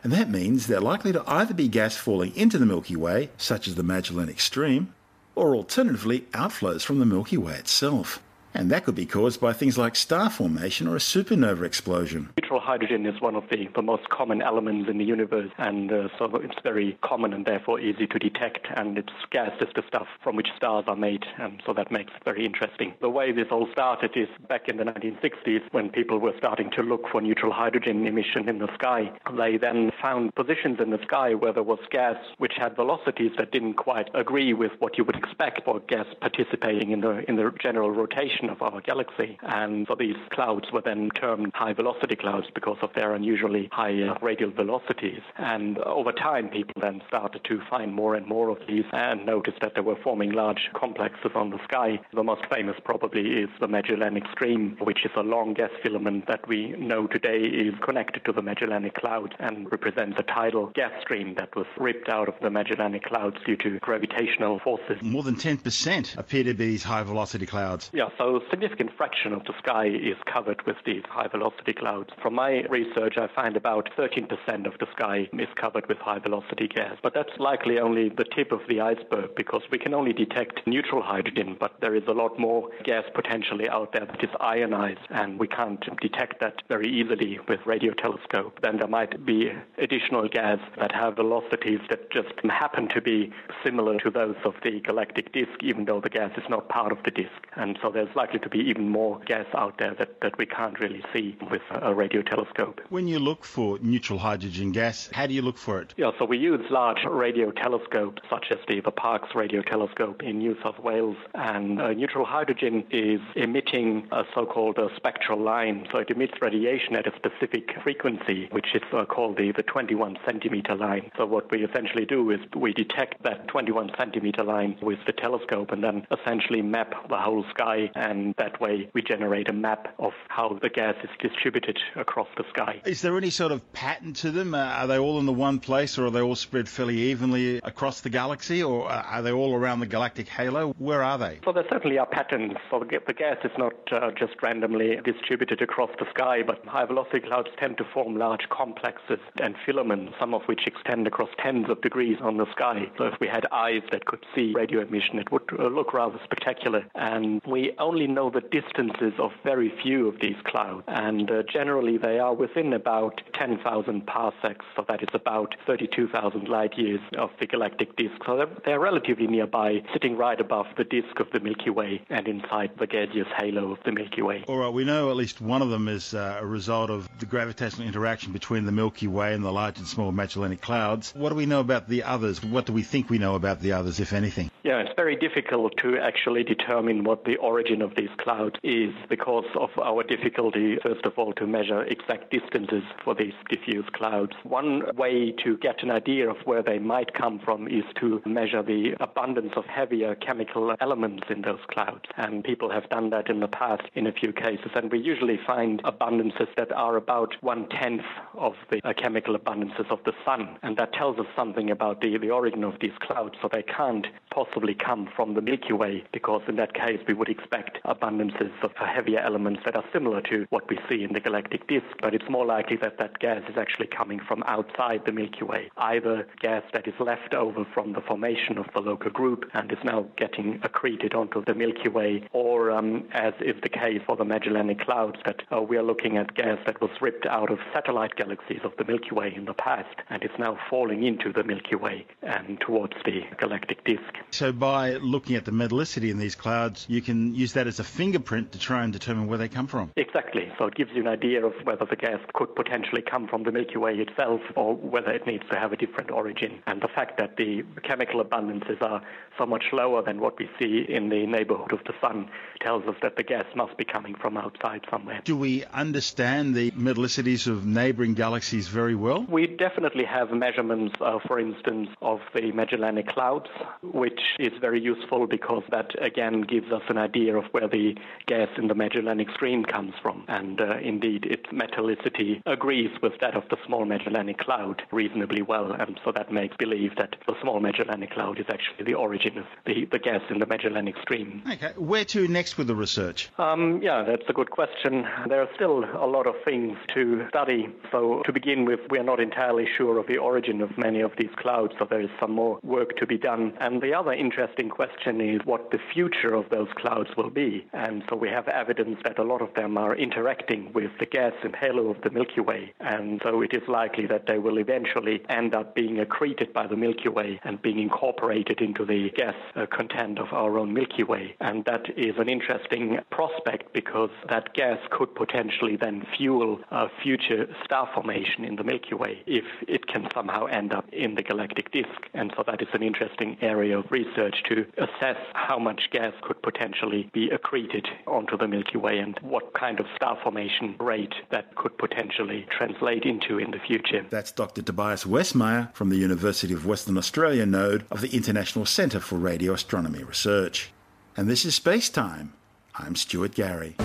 And 0.03 0.13
that 0.15 0.31
means 0.31 0.67
they're 0.67 0.81
likely 0.81 1.13
to 1.13 1.25
either 1.27 1.53
be 1.53 1.69
gas 1.69 1.97
falling 1.97 2.35
into 2.35 2.57
the 2.57 2.65
Milky 2.65 2.97
Way, 2.97 3.29
such 3.37 3.69
as 3.69 3.75
the 3.75 3.83
Magellanic 3.83 4.41
Stream, 4.41 4.95
or 5.35 5.55
alternatively 5.55 6.21
outflows 6.33 6.83
from 6.83 7.01
the 7.01 7.07
Milky 7.07 7.37
Way 7.37 7.57
itself. 7.57 8.23
And 8.53 8.71
that 8.71 8.85
could 8.85 8.95
be 8.95 9.07
caused 9.07 9.41
by 9.41 9.53
things 9.53 9.79
like 9.79 9.97
star 9.97 10.29
formation 10.31 10.87
or 10.87 10.97
a 10.97 11.01
supernova 11.01 11.63
explosion. 11.63 12.31
Neutral 12.51 12.67
hydrogen 12.67 13.07
is 13.07 13.21
one 13.21 13.37
of 13.37 13.45
the, 13.49 13.69
the 13.77 13.83
most 13.83 14.09
common 14.09 14.43
elements 14.43 14.91
in 14.91 14.99
the 14.99 15.05
universe, 15.05 15.53
and 15.57 15.93
uh, 15.93 16.09
so 16.19 16.25
it's 16.35 16.57
very 16.65 16.99
common 17.01 17.33
and 17.33 17.47
therefore 17.47 17.79
easy 17.79 18.09
to 18.09 18.19
detect. 18.19 18.67
And 18.75 18.99
it's 18.99 19.13
gas 19.31 19.53
is 19.61 19.69
the 19.77 19.85
stuff 19.87 20.09
from 20.21 20.35
which 20.35 20.49
stars 20.57 20.87
are 20.89 20.97
made, 20.97 21.25
and 21.39 21.63
so 21.65 21.73
that 21.75 21.93
makes 21.93 22.13
it 22.13 22.25
very 22.25 22.45
interesting. 22.45 22.95
The 23.01 23.09
way 23.09 23.31
this 23.31 23.47
all 23.53 23.69
started 23.71 24.17
is 24.17 24.27
back 24.49 24.69
in 24.69 24.79
the 24.79 24.83
1960s 24.83 25.63
when 25.71 25.91
people 25.91 26.19
were 26.19 26.33
starting 26.39 26.73
to 26.73 26.83
look 26.83 27.09
for 27.13 27.21
neutral 27.21 27.53
hydrogen 27.53 28.05
emission 28.05 28.49
in 28.49 28.59
the 28.59 28.75
sky. 28.75 29.13
They 29.37 29.57
then 29.57 29.93
found 30.03 30.35
positions 30.35 30.81
in 30.81 30.91
the 30.91 30.99
sky 31.05 31.35
where 31.35 31.53
there 31.53 31.63
was 31.63 31.79
gas 31.93 32.17
which 32.39 32.55
had 32.57 32.75
velocities 32.75 33.31
that 33.39 33.53
didn't 33.53 33.75
quite 33.75 34.11
agree 34.13 34.55
with 34.55 34.73
what 34.81 34.99
you 34.99 35.05
would 35.05 35.15
expect 35.15 35.65
for 35.65 35.79
gas 35.79 36.07
participating 36.21 36.91
in 36.91 37.01
the 37.01 37.23
in 37.31 37.37
the 37.37 37.53
general 37.63 37.93
rotation 37.93 38.51
of 38.51 38.61
our 38.61 38.81
galaxy. 38.81 39.39
And 39.43 39.87
so 39.87 39.95
these 39.95 40.17
clouds 40.31 40.73
were 40.73 40.83
then 40.83 41.11
termed 41.11 41.53
high 41.55 41.75
velocity 41.75 42.17
clouds 42.17 42.40
because 42.55 42.79
of 42.83 42.91
their 42.95 43.15
unusually 43.15 43.69
high 43.73 44.03
uh, 44.03 44.19
radial 44.23 44.51
velocities. 44.51 45.21
And 45.37 45.79
over 45.79 46.13
time, 46.13 46.49
people 46.49 46.81
then 46.81 47.03
started 47.07 47.45
to 47.45 47.61
find 47.69 47.95
more 47.95 48.15
and 48.15 48.27
more 48.27 48.49
of 48.49 48.59
these 48.67 48.85
and 48.93 49.27
noticed 49.27 49.59
that 49.61 49.75
they 49.75 49.81
were 49.81 49.97
forming 50.03 50.33
large 50.33 50.71
complexes 50.75 51.33
on 51.35 51.51
the 51.51 51.63
sky. 51.65 52.01
The 52.13 52.23
most 52.23 52.43
famous 52.53 52.77
probably 52.85 53.43
is 53.43 53.51
the 53.61 53.69
Magellanic 53.69 54.25
Stream, 54.33 54.77
which 54.81 55.05
is 55.05 55.13
a 55.17 55.23
long 55.23 55.55
gas 55.55 55.71
filament 55.83 56.27
that 56.29 56.49
we 56.49 56.69
know 56.79 57.07
today 57.07 57.41
is 57.41 57.75
connected 57.83 58.25
to 58.25 58.33
the 58.33 58.43
Magellanic 58.43 58.95
Cloud 58.95 59.35
and 59.39 59.71
represents 59.71 60.19
a 60.19 60.23
tidal 60.23 60.67
gas 60.75 60.93
stream 61.03 61.35
that 61.37 61.55
was 61.55 61.67
ripped 61.79 62.09
out 62.09 62.29
of 62.29 62.35
the 62.43 62.51
Magellanic 62.51 63.05
Clouds 63.05 63.37
due 63.45 63.57
to 63.57 63.79
gravitational 63.81 64.59
forces. 64.61 64.97
More 65.03 65.23
than 65.23 65.37
10% 65.37 66.17
appear 66.19 66.45
to 66.45 66.55
be 66.55 66.71
these 66.71 66.85
high 66.85 67.03
velocity 67.03 67.47
clouds. 67.47 67.91
Yeah, 67.93 68.09
so 68.17 68.37
a 68.37 68.41
significant 68.49 68.93
fraction 68.97 69.33
of 69.33 69.45
the 69.45 69.53
sky 69.59 69.87
is 69.87 70.17
covered 70.33 70.65
with 70.67 70.77
these 70.87 71.03
high 71.09 71.27
velocity 71.27 71.73
clouds. 71.73 72.11
From 72.31 72.37
my 72.37 72.63
research, 72.71 73.19
I 73.19 73.27
find 73.35 73.57
about 73.57 73.89
13% 73.99 74.31
of 74.65 74.79
the 74.79 74.87
sky 74.93 75.29
is 75.33 75.49
covered 75.57 75.89
with 75.89 75.99
high 75.99 76.21
velocity 76.21 76.69
gas. 76.69 76.97
But 77.03 77.13
that's 77.13 77.37
likely 77.41 77.81
only 77.81 78.09
the 78.09 78.25
tip 78.25 78.53
of 78.53 78.61
the 78.69 78.81
iceberg 78.81 79.35
because 79.35 79.63
we 79.73 79.79
can 79.79 79.95
only 79.95 80.13
detect 80.13 80.65
neutral 80.65 81.03
hydrogen, 81.03 81.57
but 81.59 81.81
there 81.81 81.97
is 81.97 82.05
a 82.07 82.13
lot 82.13 82.39
more 82.39 82.71
gas 82.85 83.03
potentially 83.17 83.69
out 83.69 83.93
there 83.93 84.07
that 84.07 84.23
is 84.23 84.31
ionized, 84.39 85.01
and 85.11 85.41
we 85.41 85.49
can't 85.49 85.85
detect 86.01 86.39
that 86.39 86.63
very 86.69 86.89
easily 86.89 87.41
with 87.49 87.59
radio 87.67 87.93
telescope. 87.95 88.61
Then 88.63 88.77
there 88.77 88.87
might 88.87 89.27
be 89.27 89.51
additional 89.79 90.29
gas 90.29 90.61
that 90.79 90.93
have 90.93 91.17
velocities 91.17 91.81
that 91.89 92.13
just 92.13 92.33
happen 92.49 92.89
to 92.91 93.01
be 93.01 93.33
similar 93.65 93.99
to 94.05 94.11
those 94.11 94.37
of 94.45 94.55
the 94.63 94.79
galactic 94.79 95.33
disk, 95.33 95.65
even 95.65 95.85
though 95.85 96.01
the 96.01 96.09
gas 96.09 96.31
is 96.37 96.49
not 96.49 96.69
part 96.69 96.93
of 96.93 96.99
the 97.05 97.11
disk. 97.11 97.49
And 97.57 97.77
so 97.83 97.91
there's 97.91 98.15
likely 98.15 98.39
to 98.39 98.49
be 98.49 98.61
even 98.61 98.89
more 98.89 99.19
gas 99.27 99.47
out 99.57 99.79
there 99.79 99.95
that, 99.95 100.21
that 100.21 100.39
we 100.39 100.47
can't 100.47 100.79
really 100.79 101.03
see 101.13 101.37
with 101.51 101.63
a 101.71 101.93
radio 101.93 102.20
telescope. 102.23 102.81
When 102.89 103.09
you 103.09 103.19
look 103.19 103.45
for 103.45 103.79
neutral 103.81 104.19
hydrogen 104.19 104.73
gas, 104.73 105.09
how 105.13 105.27
do 105.27 105.35
you 105.35 105.43
look 105.43 105.59
for 105.59 105.81
it? 105.81 105.95
Yeah, 105.97 106.11
so 106.19 106.25
we 106.25 106.39
use 106.39 106.61
large 106.71 107.05
radio 107.05 107.51
telescopes 107.51 108.23
such 108.29 108.47
as 108.51 108.59
the, 108.69 108.81
the 108.81 108.91
Parkes 108.91 109.35
radio 109.35 109.63
telescope 109.63 110.23
in 110.23 110.39
New 110.39 110.57
South 110.63 110.79
Wales. 110.79 111.17
And 111.35 111.81
uh, 111.81 111.93
neutral 111.93 112.25
hydrogen 112.25 112.85
is 112.91 113.21
emitting 113.37 114.09
a 114.13 114.25
so-called 114.35 114.79
uh, 114.79 114.89
spectral 114.97 115.41
line. 115.41 115.87
So 115.93 115.99
it 115.99 116.11
emits 116.11 116.35
radiation 116.41 116.97
at 116.97 117.07
a 117.07 117.13
specific 117.17 117.71
frequency, 117.83 118.49
which 118.51 118.75
is 118.75 118.83
uh, 118.93 119.05
called 119.05 119.37
the, 119.37 119.53
the 119.53 119.63
21 119.63 120.19
centimeter 120.25 120.75
line. 120.75 121.11
So 121.17 121.27
what 121.27 121.51
we 121.51 121.65
essentially 121.65 122.05
do 122.05 122.31
is 122.31 122.41
we 122.57 122.73
detect 122.73 123.23
that 123.23 123.49
21 123.49 123.93
centimeter 123.99 124.45
line 124.45 124.77
with 124.83 124.99
the 125.07 125.13
telescope 125.13 125.73
and 125.73 125.83
then 125.83 126.07
essentially 126.11 126.63
map 126.63 127.09
the 127.09 127.19
whole 127.19 127.45
sky. 127.51 127.91
And 127.95 128.35
that 128.39 128.61
way 128.61 128.91
we 128.95 129.03
generate 129.03 129.49
a 129.49 129.53
map 129.53 129.95
of 129.99 130.13
how 130.29 130.59
the 130.61 130.69
gas 130.69 130.95
is 131.03 131.11
distributed 131.21 131.79
across 132.11 132.29
the 132.37 132.45
sky. 132.51 132.83
Is 132.85 133.03
there 133.03 133.17
any 133.17 133.31
sort 133.31 133.53
of 133.53 133.73
pattern 133.73 134.15
to 134.15 134.33
them? 134.33 134.53
Uh, 134.53 134.59
are 134.59 134.89
they 134.89 134.99
all 134.99 135.21
in 135.21 135.27
the 135.27 135.33
one 135.33 135.61
place 135.61 135.97
or 135.97 136.07
are 136.07 136.11
they 136.11 136.21
all 136.21 136.35
spread 136.35 136.69
fairly 136.69 136.99
evenly 136.99 137.59
across 137.63 138.01
the 138.01 138.11
galaxy 138.11 138.65
or 138.65 138.91
uh, 138.91 139.03
are 139.03 139.23
they 139.23 139.31
all 139.31 139.55
around 139.55 139.79
the 139.79 139.87
galactic 139.87 140.29
halo? 140.29 140.75
Where 140.79 141.05
are 141.05 141.19
they? 141.19 141.39
So 141.45 141.53
there 141.53 141.65
certainly 141.71 141.99
are 141.99 142.07
patterns. 142.07 142.55
So 142.69 142.81
the 142.81 143.13
gas 143.13 143.37
is 143.45 143.53
not 143.57 143.75
uh, 143.93 144.11
just 144.19 144.43
randomly 144.43 144.99
distributed 145.05 145.63
across 145.63 145.91
the 146.01 146.07
sky, 146.11 146.43
but 146.43 146.65
high 146.67 146.85
velocity 146.85 147.21
clouds 147.21 147.49
tend 147.59 147.79
to 147.79 147.85
form 147.95 148.17
large 148.17 148.49
complexes 148.49 149.21
and 149.41 149.55
filaments, 149.65 150.15
some 150.19 150.35
of 150.35 150.43
which 150.47 150.67
extend 150.67 151.07
across 151.07 151.31
tens 151.39 151.71
of 151.71 151.81
degrees 151.81 152.17
on 152.21 152.39
the 152.39 152.51
sky. 152.51 152.91
So 152.99 153.05
if 153.05 153.21
we 153.21 153.29
had 153.29 153.47
eyes 153.53 153.83
that 153.93 154.07
could 154.07 154.25
see 154.35 154.53
radio 154.53 154.81
emission, 154.81 155.21
it 155.21 155.31
would 155.31 155.49
uh, 155.57 155.69
look 155.69 155.95
rather 155.95 156.19
spectacular. 156.25 156.85
And 156.97 157.41
we 157.47 157.73
only 157.79 158.09
know 158.09 158.31
the 158.31 158.41
distances 158.41 159.13
of 159.21 159.31
very 159.45 159.73
few 159.81 160.09
of 160.09 160.19
these 160.21 160.37
clouds. 160.45 160.83
And 160.89 161.31
uh, 161.31 161.43
generally, 161.53 161.90
they 161.97 162.19
are 162.19 162.35
within 162.35 162.73
about 162.73 163.21
10,000 163.35 164.07
parsecs, 164.07 164.65
so 164.77 164.85
that 164.89 165.03
is 165.03 165.09
about 165.15 165.55
32,000 165.67 166.49
light 166.49 166.77
years 166.79 167.01
of 167.17 167.31
the 167.41 167.47
galactic 167.47 167.97
disk. 167.97 168.17
So 168.27 168.37
they're, 168.37 168.49
they're 168.65 168.81
relatively 168.81 169.27
nearby, 169.27 169.83
sitting 169.93 170.17
right 170.17 170.41
above 170.41 170.67
the 170.77 170.85
disk 170.85 171.21
of 171.21 171.29
the 171.33 171.41
Milky 171.41 171.71
Way 171.71 172.03
and 172.11 172.27
inside 172.29 172.73
the 172.79 172.87
gaseous 172.87 173.29
halo 173.39 173.73
of 173.73 173.79
the 173.85 173.93
Milky 173.93 174.23
Way. 174.23 174.45
All 174.49 174.59
right, 174.59 174.73
we 174.73 174.85
know 174.85 175.11
at 175.11 175.17
least 175.17 175.41
one 175.41 175.63
of 175.63 175.71
them 175.71 175.89
is 175.89 176.15
uh, 176.15 176.39
a 176.41 176.47
result 176.47 176.91
of 176.91 177.09
the 177.19 177.27
gravitational 177.27 177.87
interaction 177.87 178.33
between 178.33 178.67
the 178.67 178.73
Milky 178.73 179.07
Way 179.07 179.35
and 179.35 179.45
the 179.45 179.53
large 179.53 179.79
and 179.79 179.87
small 179.87 180.13
Magellanic 180.13 180.61
Clouds. 180.61 181.13
What 181.17 181.31
do 181.31 181.35
we 181.35 181.47
know 181.47 181.61
about 181.61 181.89
the 181.89 182.05
others? 182.05 182.43
What 182.43 182.67
do 182.67 182.73
we 182.73 182.83
think 182.83 183.11
we 183.11 183.19
know 183.19 183.35
about 183.35 183.61
the 183.61 183.73
others, 183.73 184.01
if 184.01 184.13
anything? 184.13 184.51
Yeah, 184.63 184.81
it's 184.81 184.93
very 184.95 185.17
difficult 185.17 185.77
to 185.79 185.97
actually 185.99 186.45
determine 186.45 187.05
what 187.05 187.25
the 187.25 187.37
origin 187.37 187.83
of 187.83 187.95
these 187.95 188.11
clouds 188.19 188.57
is 188.63 188.95
because 189.09 189.47
of 189.55 189.71
our 189.79 190.03
difficulty, 190.03 190.77
first 190.83 191.05
of 191.07 191.19
all, 191.19 191.33
to 191.35 191.47
measure 191.47 191.80
exact 191.83 192.31
distances 192.31 192.83
for 193.05 193.15
these 193.15 193.33
diffuse 193.49 193.85
clouds. 193.93 194.33
One 194.43 194.83
way 194.97 195.33
to 195.45 195.57
get 195.59 195.83
an 195.83 195.91
idea 195.91 196.29
of 196.31 196.37
where 196.45 196.63
they 196.63 196.79
might 196.79 197.15
come 197.15 197.39
from 197.39 197.69
is 197.69 197.85
to 198.01 198.23
measure 198.25 198.63
the 198.63 198.95
abundance 199.01 199.53
of 199.57 199.65
heavier 199.67 200.15
chemical 200.15 200.75
elements 200.81 201.25
in 201.31 201.43
those 201.43 201.61
clouds. 201.69 202.05
And 202.17 202.45
people 202.45 202.71
have 202.71 202.89
done 202.89 203.11
that 203.11 203.29
in 203.29 203.41
the 203.41 203.49
past 203.49 203.83
in 203.95 204.07
a 204.07 204.13
few 204.13 204.33
cases. 204.33 204.71
And 204.75 204.91
we 204.91 204.99
usually 204.99 205.39
find 205.47 205.83
abundances 205.85 206.49
that 206.57 206.73
are 206.73 206.97
about 206.97 207.35
one 207.41 207.69
tenth 207.69 208.03
of 208.35 208.55
the 208.71 208.81
uh, 208.85 208.93
chemical 208.95 209.37
abundances 209.37 209.91
of 209.91 210.01
the 210.05 210.13
sun. 210.25 210.59
And 210.63 210.77
that 210.77 210.93
tells 210.93 211.19
us 211.19 211.27
something 211.37 211.71
about 211.71 212.01
the, 212.01 212.17
the 212.19 212.31
origin 212.31 212.65
of 212.65 212.75
these 212.81 212.97
clouds. 213.01 213.35
So 213.43 213.49
they 213.53 213.63
can't 213.63 214.07
possibly 214.31 214.75
come 214.75 215.09
from 215.15 215.35
the 215.35 215.43
Milky 215.43 215.73
Way 215.73 216.05
because 216.13 216.43
in 216.49 216.57
that 216.57 216.75
case 216.75 217.01
we 217.07 217.15
would 217.15 217.29
expect 217.29 217.79
abundances 217.85 218.53
of 218.63 218.73
heavier 218.77 219.21
elements 219.21 219.61
that 219.65 219.77
are 219.77 219.85
similar 219.93 220.21
to 220.23 220.47
what 220.51 220.69
we 220.69 220.79
see 220.89 221.03
in 221.03 221.13
the 221.13 221.21
galactic 221.21 221.67
disk. 221.69 221.87
But 222.01 222.15
it's 222.15 222.29
more 222.29 222.47
likely 222.47 222.77
that 222.79 222.99
that 222.99 223.19
gas 223.19 223.43
is 223.49 223.57
actually 223.57 223.89
coming 223.89 224.21
from 224.21 224.43
outside 224.47 225.03
the 225.05 225.13
Milky 225.13 225.45
Way, 225.45 225.71
either 225.77 226.27
gas 226.41 226.63
that 226.73 226.87
is 226.87 226.95
left 226.99 227.35
over 227.35 227.65
from 227.75 227.93
the 227.93 228.01
formation 228.01 228.59
of 228.59 228.67
the 228.75 228.81
local 228.81 229.11
group 229.11 229.45
and 229.55 229.71
is 229.71 229.79
now 229.85 230.07
getting 230.17 230.61
accreted 230.63 231.15
onto 231.15 231.45
the 231.45 231.55
Milky 231.55 231.89
Way, 231.89 232.29
or 232.33 232.71
um, 232.71 233.05
as 233.13 233.35
is 233.41 233.57
the 233.63 233.69
case 233.69 234.01
for 234.07 234.17
the 234.17 234.25
Magellanic 234.25 234.81
Clouds, 234.81 235.19
that 235.25 235.43
uh, 235.55 235.61
we 235.61 235.77
are 235.77 235.83
looking 235.83 236.17
at 236.17 236.35
gas 236.35 236.59
that 236.67 236.81
was 236.81 236.91
ripped 237.01 237.27
out 237.27 237.51
of 237.51 237.59
satellite 237.73 238.17
galaxies 238.17 238.61
of 238.65 238.73
the 238.79 238.85
Milky 238.85 239.11
Way 239.13 239.33
in 239.35 239.45
the 239.45 239.55
past 239.55 239.97
and 240.09 240.23
is 240.23 240.31
now 240.39 240.59
falling 240.69 241.05
into 241.05 241.33
the 241.33 241.45
Milky 241.45 241.77
Way 241.77 242.07
and 242.23 242.61
towards 242.61 242.95
the 243.05 243.23
galactic 243.39 243.85
disk. 243.85 244.15
So, 244.33 244.53
by 244.53 244.95
looking 244.95 245.37
at 245.37 245.45
the 245.45 245.51
metallicity 245.51 246.11
in 246.11 246.19
these 246.19 246.35
clouds, 246.35 246.87
you 246.89 247.03
can 247.03 247.35
use 247.35 247.55
that 247.55 247.67
as 247.67 247.81
a 247.81 247.85
fingerprint 247.85 248.53
to 248.53 248.59
try 248.59 248.85
and 248.85 248.93
determine 248.93 249.27
where 249.27 249.39
they 249.39 249.49
come 249.49 249.67
from. 249.67 249.91
Exactly. 249.97 250.53
So, 250.59 250.67
it 250.67 250.75
gives 250.75 250.91
you 250.95 251.01
an 251.03 251.09
idea 251.09 251.45
of 251.45 251.53
whether 251.65 251.85
the 251.85 251.97
gas 251.97 252.21
could 252.35 252.55
potentially 252.55 253.03
come 253.03 253.29
from 253.29 253.45
the 253.45 253.53
Milky 253.53 253.77
Way 253.77 253.95
itself 253.95 254.41
or 254.57 254.75
whether 254.75 255.11
it 255.11 255.27
needs 255.27 255.45
to 255.51 255.59
have 255.59 255.73
a 255.73 255.77
different 255.77 256.11
origin. 256.11 256.63
And 256.67 256.81
the 256.81 256.89
fact 256.89 257.19
that 257.19 257.37
the 257.37 257.65
chemical 257.83 258.23
abundances 258.23 258.81
are 258.83 259.03
so 259.39 259.47
much 259.47 259.65
lower 259.73 260.03
than 260.03 260.21
what 260.21 260.39
we 260.39 260.49
see 260.59 260.85
in 260.89 261.09
the 261.09 261.27
neighborhood 261.27 261.73
of 261.73 261.81
the 261.85 261.95
sun 262.01 262.29
tells 262.61 262.85
us 262.87 262.97
that 263.03 263.17
the 263.17 263.23
gas 263.23 263.47
must 263.57 263.77
be 263.77 263.85
coming 263.85 264.15
from 264.15 264.37
outside 264.37 264.83
somewhere. 264.91 265.21
Do 265.25 265.37
we 265.37 265.65
understand 265.65 266.55
the 266.55 266.71
metallicities 266.73 267.47
of 267.47 267.65
neighboring 267.65 268.15
galaxies 268.15 268.69
very 268.69 268.95
well? 268.95 269.25
We 269.29 269.47
definitely 269.47 270.05
have 270.05 270.31
measurements, 270.31 270.95
uh, 271.01 271.19
for 271.27 271.39
instance, 271.39 271.89
of 272.03 272.21
the 272.35 272.53
Magellanic 272.53 273.09
Clouds, 273.09 273.49
which 273.83 274.10
is 274.39 274.53
very 274.61 274.81
useful 274.81 275.27
because 275.27 275.63
that 275.71 275.91
again 276.03 276.43
gives 276.43 276.71
us 276.73 276.83
an 276.89 276.99
idea 276.99 277.37
of 277.37 277.45
where 277.53 277.69
the 277.69 277.95
gas 278.27 278.49
in 278.57 278.69
the 278.69 278.75
Magellanic 278.75 279.31
Stream 279.35 279.65
comes 279.65 279.95
from. 280.03 280.25
And 280.29 280.61
uh, 280.61 280.79
indeed, 280.79 281.27
its 281.27 281.47
metallicity 281.53 282.41
agrees 282.47 282.91
with 283.03 283.15
that 283.21 283.35
of 283.35 283.45
the 283.51 283.57
Small 283.67 283.85
Magellanic 283.85 284.39
Cloud 284.39 284.83
reasonably 284.93 285.43
well. 285.43 285.73
And 285.73 285.99
so 286.05 286.13
that 286.13 286.33
makes 286.33 286.57
believe 286.57 286.97
that 286.97 287.17
the 287.27 287.35
Small 287.41 287.61
Magellanic 287.61 288.11
Cloud 288.11 288.39
is 288.39 288.47
actually 288.49 288.85
the 288.85 288.95
origin 288.95 289.39
of 289.39 289.47
the, 289.67 289.87
the 289.87 289.99
gas 289.99 290.23
in 290.31 290.39
the 290.39 290.47
Magellanic 290.47 290.97
Stream. 291.03 291.43
Okay, 291.51 291.73
where 291.77 292.05
to 292.07 292.29
next 292.29 292.59
with 292.59 292.67
the 292.67 292.75
research? 292.75 293.29
Um, 293.39 293.81
yeah, 293.83 294.03
that's 294.03 294.29
a 294.29 294.33
good 294.33 294.51
question. 294.51 295.07
There 295.29 295.41
are 295.41 295.49
still 295.55 295.85
a 295.85 296.07
lot 296.07 296.27
of 296.27 296.35
things 296.45 296.77
to 296.95 297.27
study. 297.29 297.69
So, 297.91 298.23
to 298.25 298.33
begin 298.33 298.65
with, 298.65 298.81
we 298.91 298.99
are 298.99 299.05
not 299.05 299.21
entirely 299.21 299.67
sure 299.77 299.99
of 299.99 300.07
the 300.07 300.19
origin 300.19 300.61
of 300.61 300.77
many 300.77 301.01
of 301.01 301.13
these 301.19 301.31
clouds, 301.37 301.73
so 301.79 301.87
there 301.89 302.01
is 302.01 302.11
some 302.21 302.33
more 302.33 302.59
work 302.63 302.97
to 302.97 303.07
be 303.07 303.19
done. 303.19 303.53
And 303.61 303.83
the 303.83 303.95
other 304.01 304.13
interesting 304.15 304.71
question 304.71 305.21
is 305.21 305.43
what 305.45 305.71
the 305.71 305.79
future 305.93 306.33
of 306.33 306.49
those 306.49 306.69
clouds 306.77 307.11
will 307.19 307.29
be. 307.29 307.67
And 307.75 308.03
so, 308.09 308.17
we 308.17 308.31
have 308.31 308.49
evidence 308.49 308.99
that 309.05 309.19
a 309.19 309.23
lot 309.23 309.43
of 309.43 309.53
them 309.53 309.77
are 309.77 309.95
interacting 309.95 310.73
with 310.73 310.91
the 310.99 311.05
gas 311.05 311.35
and 311.45 311.55
halo 311.55 311.89
of 311.91 312.01
the 312.01 312.09
Milky 312.09 312.41
Way. 312.41 312.73
And 312.81 313.21
so, 313.23 313.43
it 313.43 313.53
is 313.53 313.63
likely 313.69 314.07
that 314.07 314.27
they 314.27 314.39
will 314.39 314.59
eventually 314.59 315.23
end 315.29 315.55
up 315.55 315.75
being 315.75 316.01
accreted 316.01 316.55
by 316.55 316.67
the 316.67 316.77
Milky 316.77 317.11
Way 317.11 317.41
and 317.45 317.61
being 317.61 317.79
incorporated 317.79 318.63
into 318.63 318.87
the 318.87 319.11
gas 319.11 319.35
uh, 319.55 319.67
content 319.67 320.19
of 320.19 320.33
our 320.33 320.59
own 320.59 320.73
Milky 320.73 321.03
Way. 321.03 321.37
And 321.41 321.67
that 321.67 321.85
is 321.99 322.15
an 322.17 322.31
interesting 322.31 323.01
prospect 323.11 323.75
because 323.75 324.11
that 324.31 324.55
gas 324.55 324.79
could 324.91 325.15
potentially 325.15 325.77
then 325.77 326.07
fuel 326.17 326.61
future 327.03 327.47
star 327.65 327.87
formation 327.95 328.45
in 328.45 328.57
the 328.57 328.65
Milky 328.65 328.95
Way 328.95 329.23
if 329.27 329.45
it 329.69 329.87
can 329.87 330.09
somehow 330.15 330.47
end 330.47 330.73
up 330.73 330.89
in 330.91 331.17
the 331.17 331.23
galactic 331.23 331.71
disk. 331.71 332.09
And 332.15 332.33
so 332.35 332.45
that 332.47 332.63
is 332.63 332.69
an 332.73 332.83
interesting 332.83 333.37
area 333.43 333.79
of 333.79 333.90
research 333.91 334.37
to 334.49 334.67
assess 334.79 335.17
how 335.35 335.59
much 335.59 335.83
gas 335.93 336.13
could 336.23 336.41
potentially 336.43 337.11
be 337.13 337.29
accreted 337.31 337.87
onto 338.07 338.37
the 338.37 338.49
Milky 338.49 338.79
Way 338.79 338.99
and 338.99 339.19
what 339.23 339.53
kind 339.55 339.81
of 339.81 339.87
star 339.97 340.19
formation 340.23 340.77
rate 340.79 341.15
that 341.31 341.55
could 341.57 341.77
potentially 341.79 342.47
translate 342.57 343.05
into 343.05 343.39
in 343.39 343.51
the 343.51 343.59
future. 343.59 344.05
That's 344.11 344.33
Dr. 344.33 344.63
Tobias 344.63 345.05
Westmeier 345.05 345.75
from 345.75 345.91
the 345.91 345.97
University 345.97 346.55
of 346.55 346.67
Western 346.67 346.97
Australia 346.97 347.47
node 347.47 347.85
of 347.91 348.01
the 348.01 348.15
International 348.15 348.67
Centre 348.67 349.01
for 349.01 349.17
Radio 349.17 349.53
Astronomy 349.53 350.05
Research. 350.05 350.71
And 351.17 351.29
this 351.29 351.45
is 351.45 351.55
Space 351.55 351.91
Time. 351.91 352.33
I'm 352.75 352.97
Stuart 352.97 353.35
Gary. 353.35 353.77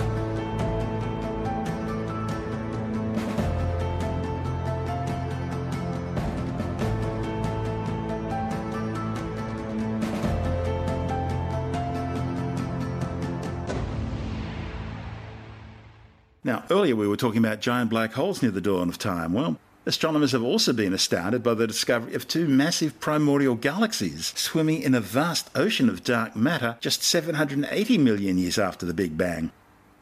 Now, 16.46 16.62
earlier 16.70 16.94
we 16.94 17.08
were 17.08 17.16
talking 17.16 17.44
about 17.44 17.60
giant 17.60 17.90
black 17.90 18.12
holes 18.12 18.40
near 18.40 18.52
the 18.52 18.60
dawn 18.60 18.88
of 18.88 18.98
time. 18.98 19.32
Well, 19.32 19.58
astronomers 19.84 20.30
have 20.30 20.44
also 20.44 20.72
been 20.72 20.94
astounded 20.94 21.42
by 21.42 21.54
the 21.54 21.66
discovery 21.66 22.14
of 22.14 22.28
two 22.28 22.46
massive 22.46 23.00
primordial 23.00 23.56
galaxies 23.56 24.32
swimming 24.36 24.80
in 24.80 24.94
a 24.94 25.00
vast 25.00 25.50
ocean 25.56 25.88
of 25.88 26.04
dark 26.04 26.36
matter 26.36 26.76
just 26.78 27.02
780 27.02 27.98
million 27.98 28.38
years 28.38 28.60
after 28.60 28.86
the 28.86 28.94
Big 28.94 29.18
Bang. 29.18 29.50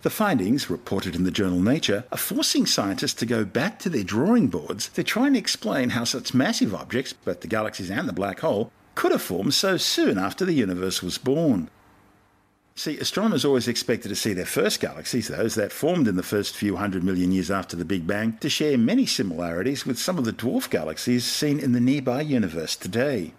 The 0.02 0.10
findings, 0.10 0.68
reported 0.68 1.16
in 1.16 1.24
the 1.24 1.30
journal 1.30 1.60
Nature, 1.60 2.04
are 2.12 2.18
forcing 2.18 2.66
scientists 2.66 3.14
to 3.14 3.26
go 3.26 3.46
back 3.46 3.78
to 3.78 3.88
their 3.88 4.04
drawing 4.04 4.48
boards 4.48 4.90
to 4.90 5.02
try 5.02 5.26
and 5.26 5.38
explain 5.38 5.90
how 5.90 6.04
such 6.04 6.34
massive 6.34 6.74
objects, 6.74 7.14
both 7.14 7.40
the 7.40 7.48
galaxies 7.48 7.90
and 7.90 8.06
the 8.06 8.12
black 8.12 8.40
hole, 8.40 8.70
could 8.94 9.12
have 9.12 9.22
formed 9.22 9.54
so 9.54 9.78
soon 9.78 10.18
after 10.18 10.44
the 10.44 10.52
universe 10.52 11.02
was 11.02 11.16
born. 11.16 11.70
See, 12.76 12.98
astronomers 12.98 13.44
always 13.44 13.68
expected 13.68 14.08
to 14.08 14.16
see 14.16 14.32
their 14.32 14.44
first 14.44 14.80
galaxies, 14.80 15.28
those 15.28 15.54
that 15.54 15.70
formed 15.70 16.08
in 16.08 16.16
the 16.16 16.24
first 16.24 16.56
few 16.56 16.74
hundred 16.74 17.04
million 17.04 17.30
years 17.30 17.48
after 17.48 17.76
the 17.76 17.84
Big 17.84 18.04
Bang, 18.04 18.36
to 18.38 18.50
share 18.50 18.76
many 18.76 19.06
similarities 19.06 19.86
with 19.86 19.96
some 19.96 20.18
of 20.18 20.24
the 20.24 20.32
dwarf 20.32 20.68
galaxies 20.68 21.24
seen 21.24 21.60
in 21.60 21.70
the 21.70 21.80
nearby 21.80 22.20
universe 22.20 22.74
today. 22.74 23.32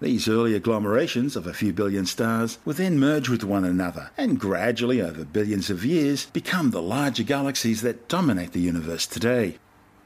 These 0.00 0.26
early 0.26 0.58
agglomerations 0.58 1.36
of 1.36 1.46
a 1.46 1.52
few 1.52 1.74
billion 1.74 2.06
stars 2.06 2.56
would 2.64 2.76
then 2.76 2.98
merge 2.98 3.28
with 3.28 3.44
one 3.44 3.64
another 3.64 4.10
and 4.16 4.40
gradually, 4.40 5.02
over 5.02 5.22
billions 5.22 5.68
of 5.68 5.84
years, 5.84 6.24
become 6.26 6.70
the 6.70 6.80
larger 6.80 7.24
galaxies 7.24 7.82
that 7.82 8.08
dominate 8.08 8.52
the 8.52 8.60
universe 8.60 9.06
today. 9.06 9.58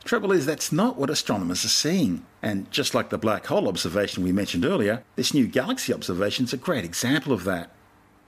Trouble 0.02 0.32
is, 0.32 0.44
that's 0.44 0.72
not 0.72 0.96
what 0.96 1.08
astronomers 1.08 1.64
are 1.64 1.68
seeing. 1.68 2.26
And 2.42 2.68
just 2.72 2.96
like 2.96 3.10
the 3.10 3.18
black 3.18 3.46
hole 3.46 3.68
observation 3.68 4.24
we 4.24 4.32
mentioned 4.32 4.64
earlier, 4.64 5.04
this 5.14 5.32
new 5.32 5.46
galaxy 5.46 5.94
observation 5.94 6.46
is 6.46 6.52
a 6.52 6.56
great 6.56 6.84
example 6.84 7.32
of 7.32 7.44
that. 7.44 7.70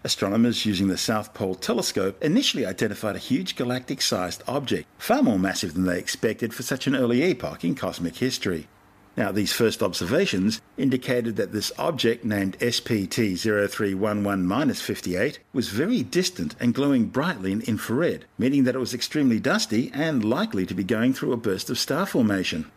Astronomers 0.06 0.66
using 0.66 0.88
the 0.88 0.98
South 0.98 1.32
Pole 1.32 1.54
Telescope 1.54 2.22
initially 2.22 2.66
identified 2.66 3.16
a 3.16 3.18
huge 3.18 3.56
galactic 3.56 4.02
sized 4.02 4.42
object, 4.46 4.86
far 4.98 5.22
more 5.22 5.38
massive 5.38 5.72
than 5.72 5.86
they 5.86 5.98
expected 5.98 6.52
for 6.52 6.62
such 6.62 6.86
an 6.86 6.94
early 6.94 7.22
epoch 7.22 7.64
in 7.64 7.74
cosmic 7.74 8.16
history. 8.16 8.68
Now, 9.16 9.32
these 9.32 9.54
first 9.54 9.82
observations 9.82 10.60
indicated 10.76 11.36
that 11.36 11.52
this 11.52 11.72
object, 11.78 12.22
named 12.22 12.58
SPT 12.58 13.38
0311 13.38 14.74
58, 14.74 15.38
was 15.54 15.68
very 15.70 16.02
distant 16.02 16.54
and 16.60 16.74
glowing 16.74 17.06
brightly 17.06 17.52
in 17.52 17.62
infrared, 17.62 18.26
meaning 18.36 18.64
that 18.64 18.74
it 18.74 18.80
was 18.80 18.92
extremely 18.92 19.40
dusty 19.40 19.90
and 19.94 20.22
likely 20.22 20.66
to 20.66 20.74
be 20.74 20.84
going 20.84 21.14
through 21.14 21.32
a 21.32 21.38
burst 21.38 21.70
of 21.70 21.78
star 21.78 22.04
formation. 22.04 22.70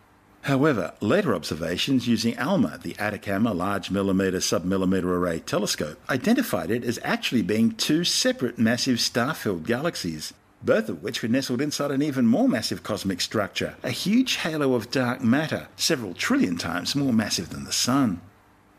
However, 0.47 0.93
later 1.01 1.35
observations 1.35 2.07
using 2.07 2.37
ALMA, 2.37 2.79
the 2.81 2.95
Atacama 2.97 3.51
Large 3.51 3.91
Millimeter 3.91 4.37
Submillimeter 4.37 5.03
Array 5.03 5.39
Telescope, 5.39 5.99
identified 6.09 6.71
it 6.71 6.85
as 6.85 7.01
actually 7.03 7.41
being 7.41 7.71
two 7.71 8.05
separate 8.05 8.57
massive 8.57 9.01
star 9.01 9.33
filled 9.33 9.65
galaxies, 9.65 10.33
both 10.63 10.87
of 10.87 11.03
which 11.03 11.21
were 11.21 11.27
nestled 11.27 11.59
inside 11.59 11.91
an 11.91 12.01
even 12.01 12.25
more 12.25 12.47
massive 12.47 12.81
cosmic 12.81 13.19
structure, 13.19 13.75
a 13.83 13.89
huge 13.89 14.37
halo 14.37 14.73
of 14.73 14.89
dark 14.89 15.21
matter, 15.21 15.67
several 15.75 16.13
trillion 16.13 16.55
times 16.55 16.95
more 16.95 17.11
massive 17.11 17.49
than 17.49 17.65
the 17.65 17.73
Sun. 17.73 18.21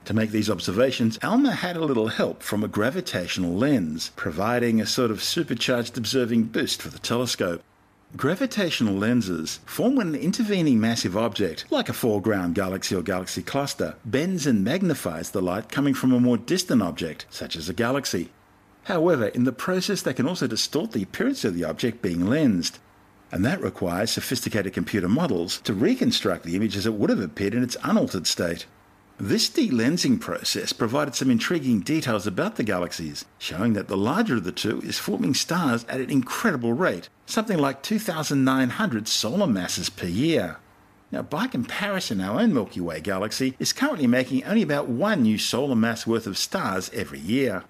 To 0.06 0.14
make 0.14 0.30
these 0.30 0.48
observations, 0.48 1.18
ALMA 1.20 1.52
had 1.52 1.76
a 1.76 1.84
little 1.84 2.08
help 2.08 2.42
from 2.42 2.64
a 2.64 2.68
gravitational 2.68 3.52
lens, 3.52 4.10
providing 4.16 4.80
a 4.80 4.86
sort 4.86 5.10
of 5.10 5.22
supercharged 5.22 5.98
observing 5.98 6.44
boost 6.44 6.80
for 6.80 6.88
the 6.88 6.98
telescope. 6.98 7.62
Gravitational 8.16 8.94
lenses 8.94 9.60
form 9.66 9.94
when 9.94 10.08
an 10.08 10.14
intervening 10.14 10.80
massive 10.80 11.14
object, 11.14 11.66
like 11.70 11.90
a 11.90 11.92
foreground 11.92 12.54
galaxy 12.54 12.94
or 12.94 13.02
galaxy 13.02 13.42
cluster, 13.42 13.96
bends 14.02 14.46
and 14.46 14.64
magnifies 14.64 15.30
the 15.30 15.42
light 15.42 15.68
coming 15.68 15.92
from 15.92 16.14
a 16.14 16.18
more 16.18 16.38
distant 16.38 16.80
object, 16.80 17.26
such 17.28 17.54
as 17.54 17.68
a 17.68 17.74
galaxy. 17.74 18.30
However, 18.84 19.26
in 19.26 19.44
the 19.44 19.52
process, 19.52 20.00
they 20.00 20.14
can 20.14 20.26
also 20.26 20.46
distort 20.46 20.92
the 20.92 21.02
appearance 21.02 21.44
of 21.44 21.54
the 21.54 21.64
object 21.64 22.00
being 22.00 22.24
lensed, 22.24 22.78
and 23.30 23.44
that 23.44 23.60
requires 23.60 24.10
sophisticated 24.10 24.72
computer 24.72 25.08
models 25.08 25.60
to 25.60 25.74
reconstruct 25.74 26.44
the 26.44 26.56
image 26.56 26.78
as 26.78 26.86
it 26.86 26.94
would 26.94 27.10
have 27.10 27.20
appeared 27.20 27.52
in 27.52 27.62
its 27.62 27.76
unaltered 27.84 28.26
state. 28.26 28.64
This 29.20 29.48
delensing 29.48 30.20
process 30.20 30.72
provided 30.72 31.16
some 31.16 31.28
intriguing 31.28 31.80
details 31.80 32.24
about 32.24 32.54
the 32.54 32.62
galaxies, 32.62 33.24
showing 33.36 33.72
that 33.72 33.88
the 33.88 33.96
larger 33.96 34.36
of 34.36 34.44
the 34.44 34.52
two 34.52 34.80
is 34.82 34.96
forming 34.96 35.34
stars 35.34 35.84
at 35.88 36.00
an 36.00 36.08
incredible 36.08 36.72
rate, 36.72 37.08
something 37.26 37.58
like 37.58 37.82
2,900 37.82 39.08
solar 39.08 39.48
masses 39.48 39.90
per 39.90 40.06
year. 40.06 40.58
Now, 41.10 41.22
by 41.22 41.48
comparison, 41.48 42.20
our 42.20 42.40
own 42.40 42.54
Milky 42.54 42.80
Way 42.80 43.00
galaxy 43.00 43.56
is 43.58 43.72
currently 43.72 44.06
making 44.06 44.44
only 44.44 44.62
about 44.62 44.88
one 44.88 45.22
new 45.22 45.36
solar 45.36 45.74
mass 45.74 46.06
worth 46.06 46.28
of 46.28 46.38
stars 46.38 46.88
every 46.94 47.18
year. 47.18 47.64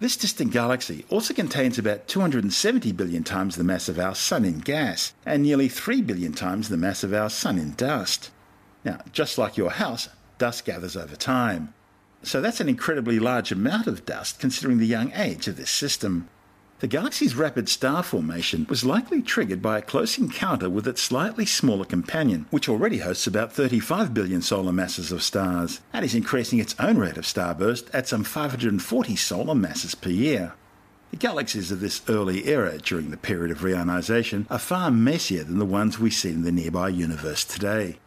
This 0.00 0.18
distant 0.18 0.52
galaxy 0.52 1.06
also 1.08 1.32
contains 1.32 1.78
about 1.78 2.08
270 2.08 2.92
billion 2.92 3.24
times 3.24 3.56
the 3.56 3.64
mass 3.64 3.88
of 3.88 3.98
our 3.98 4.14
Sun 4.14 4.44
in 4.44 4.58
gas, 4.58 5.14
and 5.24 5.42
nearly 5.42 5.70
3 5.70 6.02
billion 6.02 6.34
times 6.34 6.68
the 6.68 6.76
mass 6.76 7.02
of 7.02 7.14
our 7.14 7.30
Sun 7.30 7.58
in 7.58 7.72
dust. 7.72 8.30
Now, 8.84 9.00
just 9.12 9.38
like 9.38 9.56
your 9.56 9.70
house, 9.70 10.10
dust 10.40 10.64
gathers 10.64 10.96
over 10.96 11.14
time. 11.14 11.72
So 12.22 12.40
that's 12.40 12.60
an 12.60 12.68
incredibly 12.68 13.18
large 13.18 13.52
amount 13.52 13.86
of 13.86 14.04
dust 14.04 14.40
considering 14.40 14.78
the 14.78 14.86
young 14.86 15.12
age 15.14 15.46
of 15.46 15.56
this 15.56 15.70
system. 15.70 16.28
The 16.80 16.86
galaxy's 16.86 17.34
rapid 17.34 17.68
star 17.68 18.02
formation 18.02 18.66
was 18.70 18.82
likely 18.82 19.20
triggered 19.20 19.60
by 19.60 19.76
a 19.76 19.82
close 19.82 20.16
encounter 20.16 20.70
with 20.70 20.88
its 20.88 21.02
slightly 21.02 21.44
smaller 21.44 21.84
companion, 21.84 22.46
which 22.48 22.70
already 22.70 22.98
hosts 22.98 23.26
about 23.26 23.52
35 23.52 24.14
billion 24.14 24.40
solar 24.40 24.72
masses 24.72 25.12
of 25.12 25.22
stars, 25.22 25.82
and 25.92 26.06
is 26.06 26.14
increasing 26.14 26.58
its 26.58 26.74
own 26.78 26.96
rate 26.96 27.18
of 27.18 27.24
starburst 27.24 27.90
at 27.92 28.08
some 28.08 28.24
540 28.24 29.16
solar 29.16 29.54
masses 29.54 29.94
per 29.94 30.08
year. 30.08 30.54
The 31.10 31.18
galaxies 31.18 31.70
of 31.70 31.80
this 31.80 32.00
early 32.08 32.48
era 32.48 32.78
during 32.78 33.10
the 33.10 33.18
period 33.18 33.50
of 33.50 33.58
reionization 33.58 34.46
are 34.50 34.58
far 34.58 34.90
messier 34.90 35.44
than 35.44 35.58
the 35.58 35.66
ones 35.66 35.98
we 35.98 36.10
see 36.10 36.30
in 36.30 36.44
the 36.44 36.52
nearby 36.52 36.88
universe 36.88 37.44
today. 37.44 37.98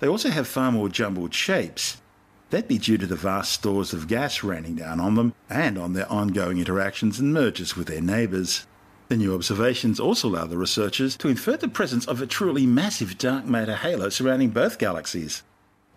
They 0.00 0.08
also 0.08 0.30
have 0.30 0.48
far 0.48 0.72
more 0.72 0.88
jumbled 0.88 1.34
shapes. 1.34 2.00
That'd 2.48 2.68
be 2.68 2.78
due 2.78 2.98
to 2.98 3.06
the 3.06 3.16
vast 3.16 3.52
stores 3.52 3.92
of 3.92 4.08
gas 4.08 4.42
raining 4.42 4.74
down 4.74 4.98
on 4.98 5.14
them 5.14 5.34
and 5.48 5.78
on 5.78 5.92
their 5.92 6.10
ongoing 6.10 6.58
interactions 6.58 7.20
and 7.20 7.32
mergers 7.32 7.76
with 7.76 7.86
their 7.86 8.00
neighbours. 8.00 8.66
The 9.08 9.16
new 9.16 9.34
observations 9.34 10.00
also 10.00 10.28
allow 10.28 10.46
the 10.46 10.56
researchers 10.56 11.16
to 11.18 11.28
infer 11.28 11.56
the 11.56 11.68
presence 11.68 12.06
of 12.06 12.22
a 12.22 12.26
truly 12.26 12.64
massive 12.64 13.18
dark 13.18 13.44
matter 13.44 13.76
halo 13.76 14.08
surrounding 14.08 14.50
both 14.50 14.78
galaxies. 14.78 15.42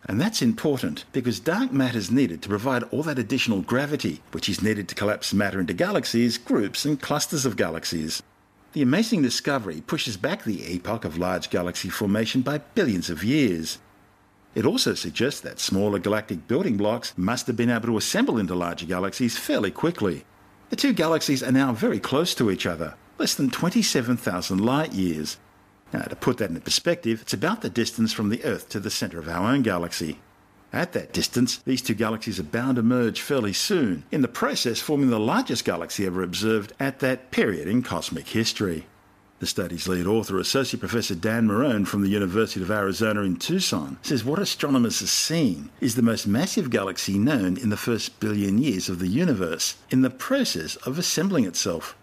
And 0.05 0.19
that's 0.19 0.41
important 0.41 1.05
because 1.13 1.39
dark 1.39 1.71
matter 1.71 1.97
is 1.97 2.11
needed 2.11 2.41
to 2.41 2.49
provide 2.49 2.83
all 2.91 3.03
that 3.03 3.17
additional 3.17 3.61
gravity, 3.61 4.21
which 4.31 4.49
is 4.49 4.61
needed 4.61 4.89
to 4.89 4.95
collapse 4.95 5.33
matter 5.33 5.61
into 5.61 5.73
galaxies, 5.73 6.37
groups, 6.37 6.83
and 6.83 7.01
clusters 7.01 7.45
of 7.45 7.55
galaxies. 7.55 8.21
The 8.73 8.81
amazing 8.81 9.21
discovery 9.21 9.81
pushes 9.81 10.17
back 10.17 10.43
the 10.43 10.61
epoch 10.73 11.05
of 11.05 11.17
large 11.17 11.49
galaxy 11.49 11.89
formation 11.89 12.41
by 12.41 12.57
billions 12.57 13.09
of 13.09 13.23
years. 13.23 13.77
It 14.55 14.65
also 14.65 14.93
suggests 14.93 15.41
that 15.41 15.59
smaller 15.59 15.97
galactic 15.97 16.47
building 16.47 16.77
blocks 16.77 17.13
must 17.17 17.47
have 17.47 17.55
been 17.55 17.71
able 17.71 17.87
to 17.87 17.97
assemble 17.97 18.37
into 18.37 18.53
larger 18.53 18.85
galaxies 18.85 19.37
fairly 19.37 19.71
quickly. 19.71 20.25
The 20.69 20.75
two 20.75 20.93
galaxies 20.93 21.41
are 21.41 21.51
now 21.51 21.73
very 21.73 21.99
close 21.99 22.35
to 22.35 22.51
each 22.51 22.65
other, 22.65 22.95
less 23.17 23.33
than 23.33 23.49
27,000 23.49 24.59
light 24.59 24.93
years. 24.93 25.37
Now, 25.91 26.03
to 26.03 26.15
put 26.15 26.37
that 26.37 26.49
into 26.49 26.61
perspective, 26.61 27.21
it's 27.21 27.33
about 27.33 27.61
the 27.61 27.69
distance 27.69 28.13
from 28.13 28.29
the 28.29 28.43
Earth 28.43 28.69
to 28.69 28.79
the 28.79 28.89
centre 28.89 29.19
of 29.19 29.29
our 29.29 29.51
own 29.51 29.61
galaxy. 29.61 30.19
At 30.71 30.93
that 30.93 31.13
distance, 31.13 31.57
these 31.57 31.83
two 31.83 31.93
galaxies 31.93 32.39
are 32.39 32.43
bound 32.43 32.77
to 32.77 32.83
merge 32.83 33.21
fairly 33.21 33.53
soon, 33.53 34.05
in 34.11 34.23
the 34.23 34.27
process 34.27 34.79
forming 34.79 35.11
the 35.11 35.19
largest 35.19 35.65
galaxy 35.65 36.07
ever 36.07 36.23
observed 36.23 36.73
at 36.79 36.99
that 36.99 37.29
period 37.29 37.67
in 37.67 37.83
cosmic 37.83 38.29
history. 38.29 38.87
The 39.43 39.47
study's 39.47 39.89
lead 39.89 40.07
author, 40.07 40.39
Associate 40.39 40.79
Professor 40.79 41.15
Dan 41.15 41.49
Marone 41.49 41.85
from 41.85 42.01
the 42.01 42.07
University 42.07 42.61
of 42.61 42.71
Arizona 42.71 43.23
in 43.23 43.35
Tucson, 43.35 43.97
says 44.01 44.23
what 44.23 44.39
astronomers 44.39 45.01
are 45.01 45.07
seeing 45.07 45.69
is 45.81 45.95
the 45.95 46.01
most 46.01 46.25
massive 46.25 46.69
galaxy 46.69 47.19
known 47.19 47.57
in 47.57 47.67
the 47.67 47.75
first 47.75 48.21
billion 48.21 48.57
years 48.57 48.87
of 48.87 48.99
the 48.99 49.09
universe, 49.09 49.75
in 49.89 50.01
the 50.01 50.09
process 50.09 50.77
of 50.77 50.97
assembling 50.97 51.43
itself. 51.43 51.93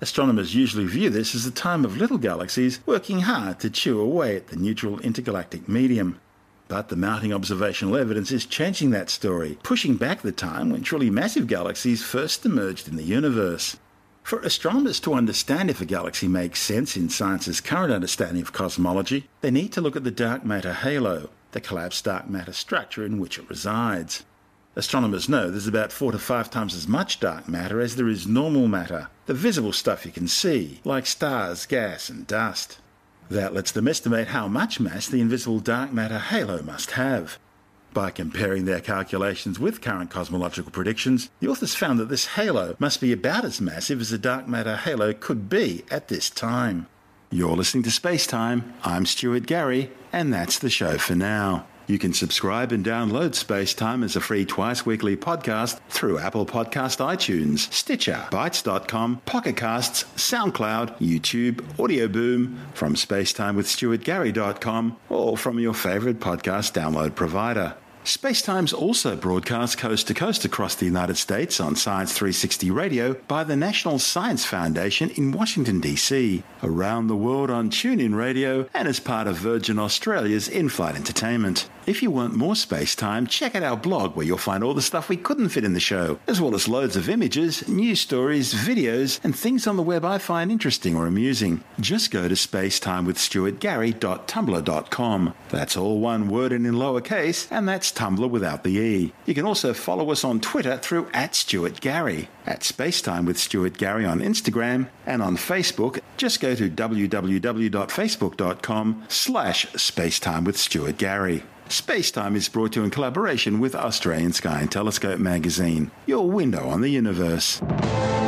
Astronomers 0.00 0.56
usually 0.56 0.84
view 0.84 1.10
this 1.10 1.32
as 1.32 1.46
a 1.46 1.52
time 1.52 1.84
of 1.84 1.96
little 1.96 2.18
galaxies 2.18 2.80
working 2.86 3.20
hard 3.20 3.60
to 3.60 3.70
chew 3.70 4.00
away 4.00 4.34
at 4.34 4.48
the 4.48 4.56
neutral 4.56 4.98
intergalactic 4.98 5.68
medium. 5.68 6.20
But 6.66 6.88
the 6.88 6.96
mounting 6.96 7.32
observational 7.32 7.96
evidence 7.96 8.32
is 8.32 8.46
changing 8.46 8.90
that 8.90 9.10
story, 9.10 9.58
pushing 9.62 9.94
back 9.94 10.22
the 10.22 10.32
time 10.32 10.70
when 10.70 10.82
truly 10.82 11.08
massive 11.08 11.46
galaxies 11.46 12.02
first 12.02 12.44
emerged 12.44 12.88
in 12.88 12.96
the 12.96 13.04
universe. 13.04 13.76
For 14.22 14.40
astronomers 14.40 15.00
to 15.00 15.14
understand 15.14 15.70
if 15.70 15.80
a 15.80 15.84
galaxy 15.84 16.28
makes 16.28 16.62
sense 16.62 16.96
in 16.96 17.08
science's 17.08 17.60
current 17.60 17.92
understanding 17.92 18.42
of 18.42 18.52
cosmology, 18.52 19.28
they 19.40 19.50
need 19.50 19.72
to 19.72 19.80
look 19.80 19.96
at 19.96 20.04
the 20.04 20.10
dark 20.10 20.44
matter 20.44 20.72
halo, 20.72 21.30
the 21.52 21.60
collapsed 21.60 22.04
dark 22.04 22.28
matter 22.28 22.52
structure 22.52 23.04
in 23.04 23.18
which 23.18 23.38
it 23.38 23.48
resides. 23.48 24.24
Astronomers 24.76 25.28
know 25.28 25.50
there's 25.50 25.66
about 25.66 25.90
four 25.90 26.12
to 26.12 26.18
five 26.18 26.48
times 26.48 26.74
as 26.74 26.86
much 26.86 27.18
dark 27.18 27.48
matter 27.48 27.80
as 27.80 27.96
there 27.96 28.08
is 28.08 28.26
normal 28.26 28.68
matter, 28.68 29.08
the 29.26 29.34
visible 29.34 29.72
stuff 29.72 30.06
you 30.06 30.12
can 30.12 30.28
see, 30.28 30.80
like 30.84 31.06
stars, 31.06 31.66
gas, 31.66 32.08
and 32.08 32.26
dust. 32.26 32.78
That 33.28 33.52
lets 33.52 33.72
them 33.72 33.88
estimate 33.88 34.28
how 34.28 34.46
much 34.46 34.78
mass 34.78 35.08
the 35.08 35.20
invisible 35.20 35.58
dark 35.58 35.92
matter 35.92 36.18
halo 36.18 36.62
must 36.62 36.92
have. 36.92 37.38
By 37.92 38.10
comparing 38.10 38.66
their 38.66 38.80
calculations 38.80 39.58
with 39.58 39.80
current 39.80 40.10
cosmological 40.10 40.70
predictions, 40.70 41.28
the 41.40 41.48
authors 41.48 41.74
found 41.74 41.98
that 41.98 42.08
this 42.08 42.26
halo 42.26 42.76
must 42.78 43.00
be 43.00 43.12
about 43.12 43.44
as 43.44 43.60
massive 43.60 44.00
as 44.00 44.10
the 44.10 44.18
dark 44.18 44.46
matter 44.46 44.76
halo 44.76 45.12
could 45.12 45.48
be 45.48 45.84
at 45.90 46.06
this 46.06 46.30
time. 46.30 46.86
You're 47.32 47.56
listening 47.56 47.82
to 47.84 47.90
Space 47.90 48.26
Time. 48.26 48.74
I'm 48.84 49.06
Stuart 49.06 49.46
Gary, 49.46 49.90
and 50.12 50.32
that's 50.32 50.58
the 50.58 50.70
show 50.70 50.98
for 50.98 51.16
now. 51.16 51.66
You 51.90 51.98
can 51.98 52.14
subscribe 52.14 52.70
and 52.70 52.86
download 52.86 53.34
Space 53.34 53.74
Time 53.74 54.04
as 54.04 54.14
a 54.14 54.20
free 54.20 54.44
twice 54.44 54.86
weekly 54.86 55.16
podcast 55.16 55.80
through 55.88 56.20
Apple 56.20 56.46
Podcast 56.46 57.04
iTunes, 57.04 57.68
Stitcher, 57.72 58.28
Bitesz.com, 58.30 59.22
Pocket 59.26 59.56
Casts, 59.56 60.04
SoundCloud, 60.14 60.98
YouTube, 60.98 61.64
Audio 61.80 62.06
Boom, 62.06 62.60
from 62.74 62.94
SpacetimeWithStuartGary.com, 62.94 64.98
or 65.08 65.36
from 65.36 65.58
your 65.58 65.74
favorite 65.74 66.20
podcast 66.20 66.80
download 66.80 67.16
provider. 67.16 67.74
Spacetime's 68.04 68.72
also 68.72 69.14
broadcast 69.14 69.76
coast 69.76 70.06
to 70.08 70.14
coast 70.14 70.46
across 70.46 70.74
the 70.74 70.86
United 70.86 71.18
States 71.18 71.60
on 71.60 71.76
Science 71.76 72.14
360 72.14 72.70
Radio 72.70 73.12
by 73.28 73.44
the 73.44 73.56
National 73.56 73.98
Science 73.98 74.46
Foundation 74.46 75.10
in 75.10 75.32
Washington, 75.32 75.80
D.C., 75.80 76.42
around 76.62 77.08
the 77.08 77.16
world 77.16 77.50
on 77.50 77.68
TuneIn 77.70 78.16
Radio, 78.16 78.66
and 78.72 78.88
as 78.88 79.00
part 79.00 79.26
of 79.26 79.36
Virgin 79.36 79.78
Australia's 79.78 80.48
in 80.48 80.70
flight 80.70 80.96
entertainment. 80.96 81.68
If 81.86 82.02
you 82.02 82.10
want 82.10 82.34
more 82.34 82.54
Spacetime, 82.54 83.28
check 83.28 83.54
out 83.54 83.62
our 83.62 83.76
blog 83.76 84.16
where 84.16 84.24
you'll 84.24 84.38
find 84.38 84.64
all 84.64 84.72
the 84.74 84.82
stuff 84.82 85.08
we 85.08 85.16
couldn't 85.16 85.48
fit 85.50 85.64
in 85.64 85.72
the 85.74 85.80
show, 85.80 86.18
as 86.26 86.40
well 86.40 86.54
as 86.54 86.68
loads 86.68 86.96
of 86.96 87.08
images, 87.08 87.66
news 87.68 88.00
stories, 88.00 88.54
videos, 88.54 89.18
and 89.24 89.36
things 89.36 89.66
on 89.66 89.76
the 89.76 89.82
web 89.82 90.04
I 90.04 90.18
find 90.18 90.52
interesting 90.52 90.94
or 90.94 91.06
amusing. 91.06 91.64
Just 91.80 92.10
go 92.10 92.28
to 92.28 92.34
spacetimewithstuartgary.tumblr.com. 92.34 95.34
That's 95.48 95.76
all 95.76 96.00
one 96.00 96.28
word 96.28 96.52
and 96.52 96.66
in 96.66 96.74
lowercase, 96.74 97.48
and 97.50 97.68
that's 97.68 97.89
Tumblr 97.92 98.30
without 98.30 98.64
the 98.64 98.78
E. 98.78 99.12
You 99.26 99.34
can 99.34 99.46
also 99.46 99.74
follow 99.74 100.10
us 100.10 100.24
on 100.24 100.40
Twitter 100.40 100.78
through 100.78 101.08
at 101.12 101.34
Stuart 101.34 101.80
Gary, 101.80 102.28
at 102.46 102.60
Spacetime 102.60 103.26
with 103.26 103.38
Stuart 103.38 103.76
Gary 103.78 104.04
on 104.04 104.20
Instagram, 104.20 104.88
and 105.06 105.22
on 105.22 105.36
Facebook, 105.36 106.00
just 106.16 106.40
go 106.40 106.54
to 106.54 106.70
www.facebook.com 106.70 109.04
slash 109.08 109.66
spacetime 109.72 110.44
with 110.44 110.56
Stuart 110.56 110.98
Gary. 110.98 111.42
Spacetime 111.68 112.34
is 112.34 112.48
brought 112.48 112.72
to 112.72 112.80
you 112.80 112.84
in 112.84 112.90
collaboration 112.90 113.60
with 113.60 113.76
Australian 113.76 114.32
Sky 114.32 114.60
and 114.60 114.72
Telescope 114.72 115.20
magazine, 115.20 115.92
your 116.04 116.28
window 116.28 116.68
on 116.68 116.80
the 116.80 116.88
universe. 116.88 117.62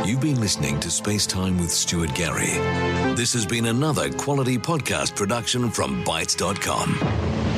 You've 0.05 0.21
been 0.21 0.39
listening 0.39 0.79
to 0.79 0.87
Spacetime 0.87 1.59
with 1.59 1.69
Stuart 1.69 2.15
Gary. 2.15 2.53
This 3.15 3.33
has 3.33 3.45
been 3.45 3.65
another 3.65 4.09
quality 4.13 4.57
podcast 4.57 5.13
production 5.15 5.69
from 5.69 6.05
Bitesz.com. 6.05 7.52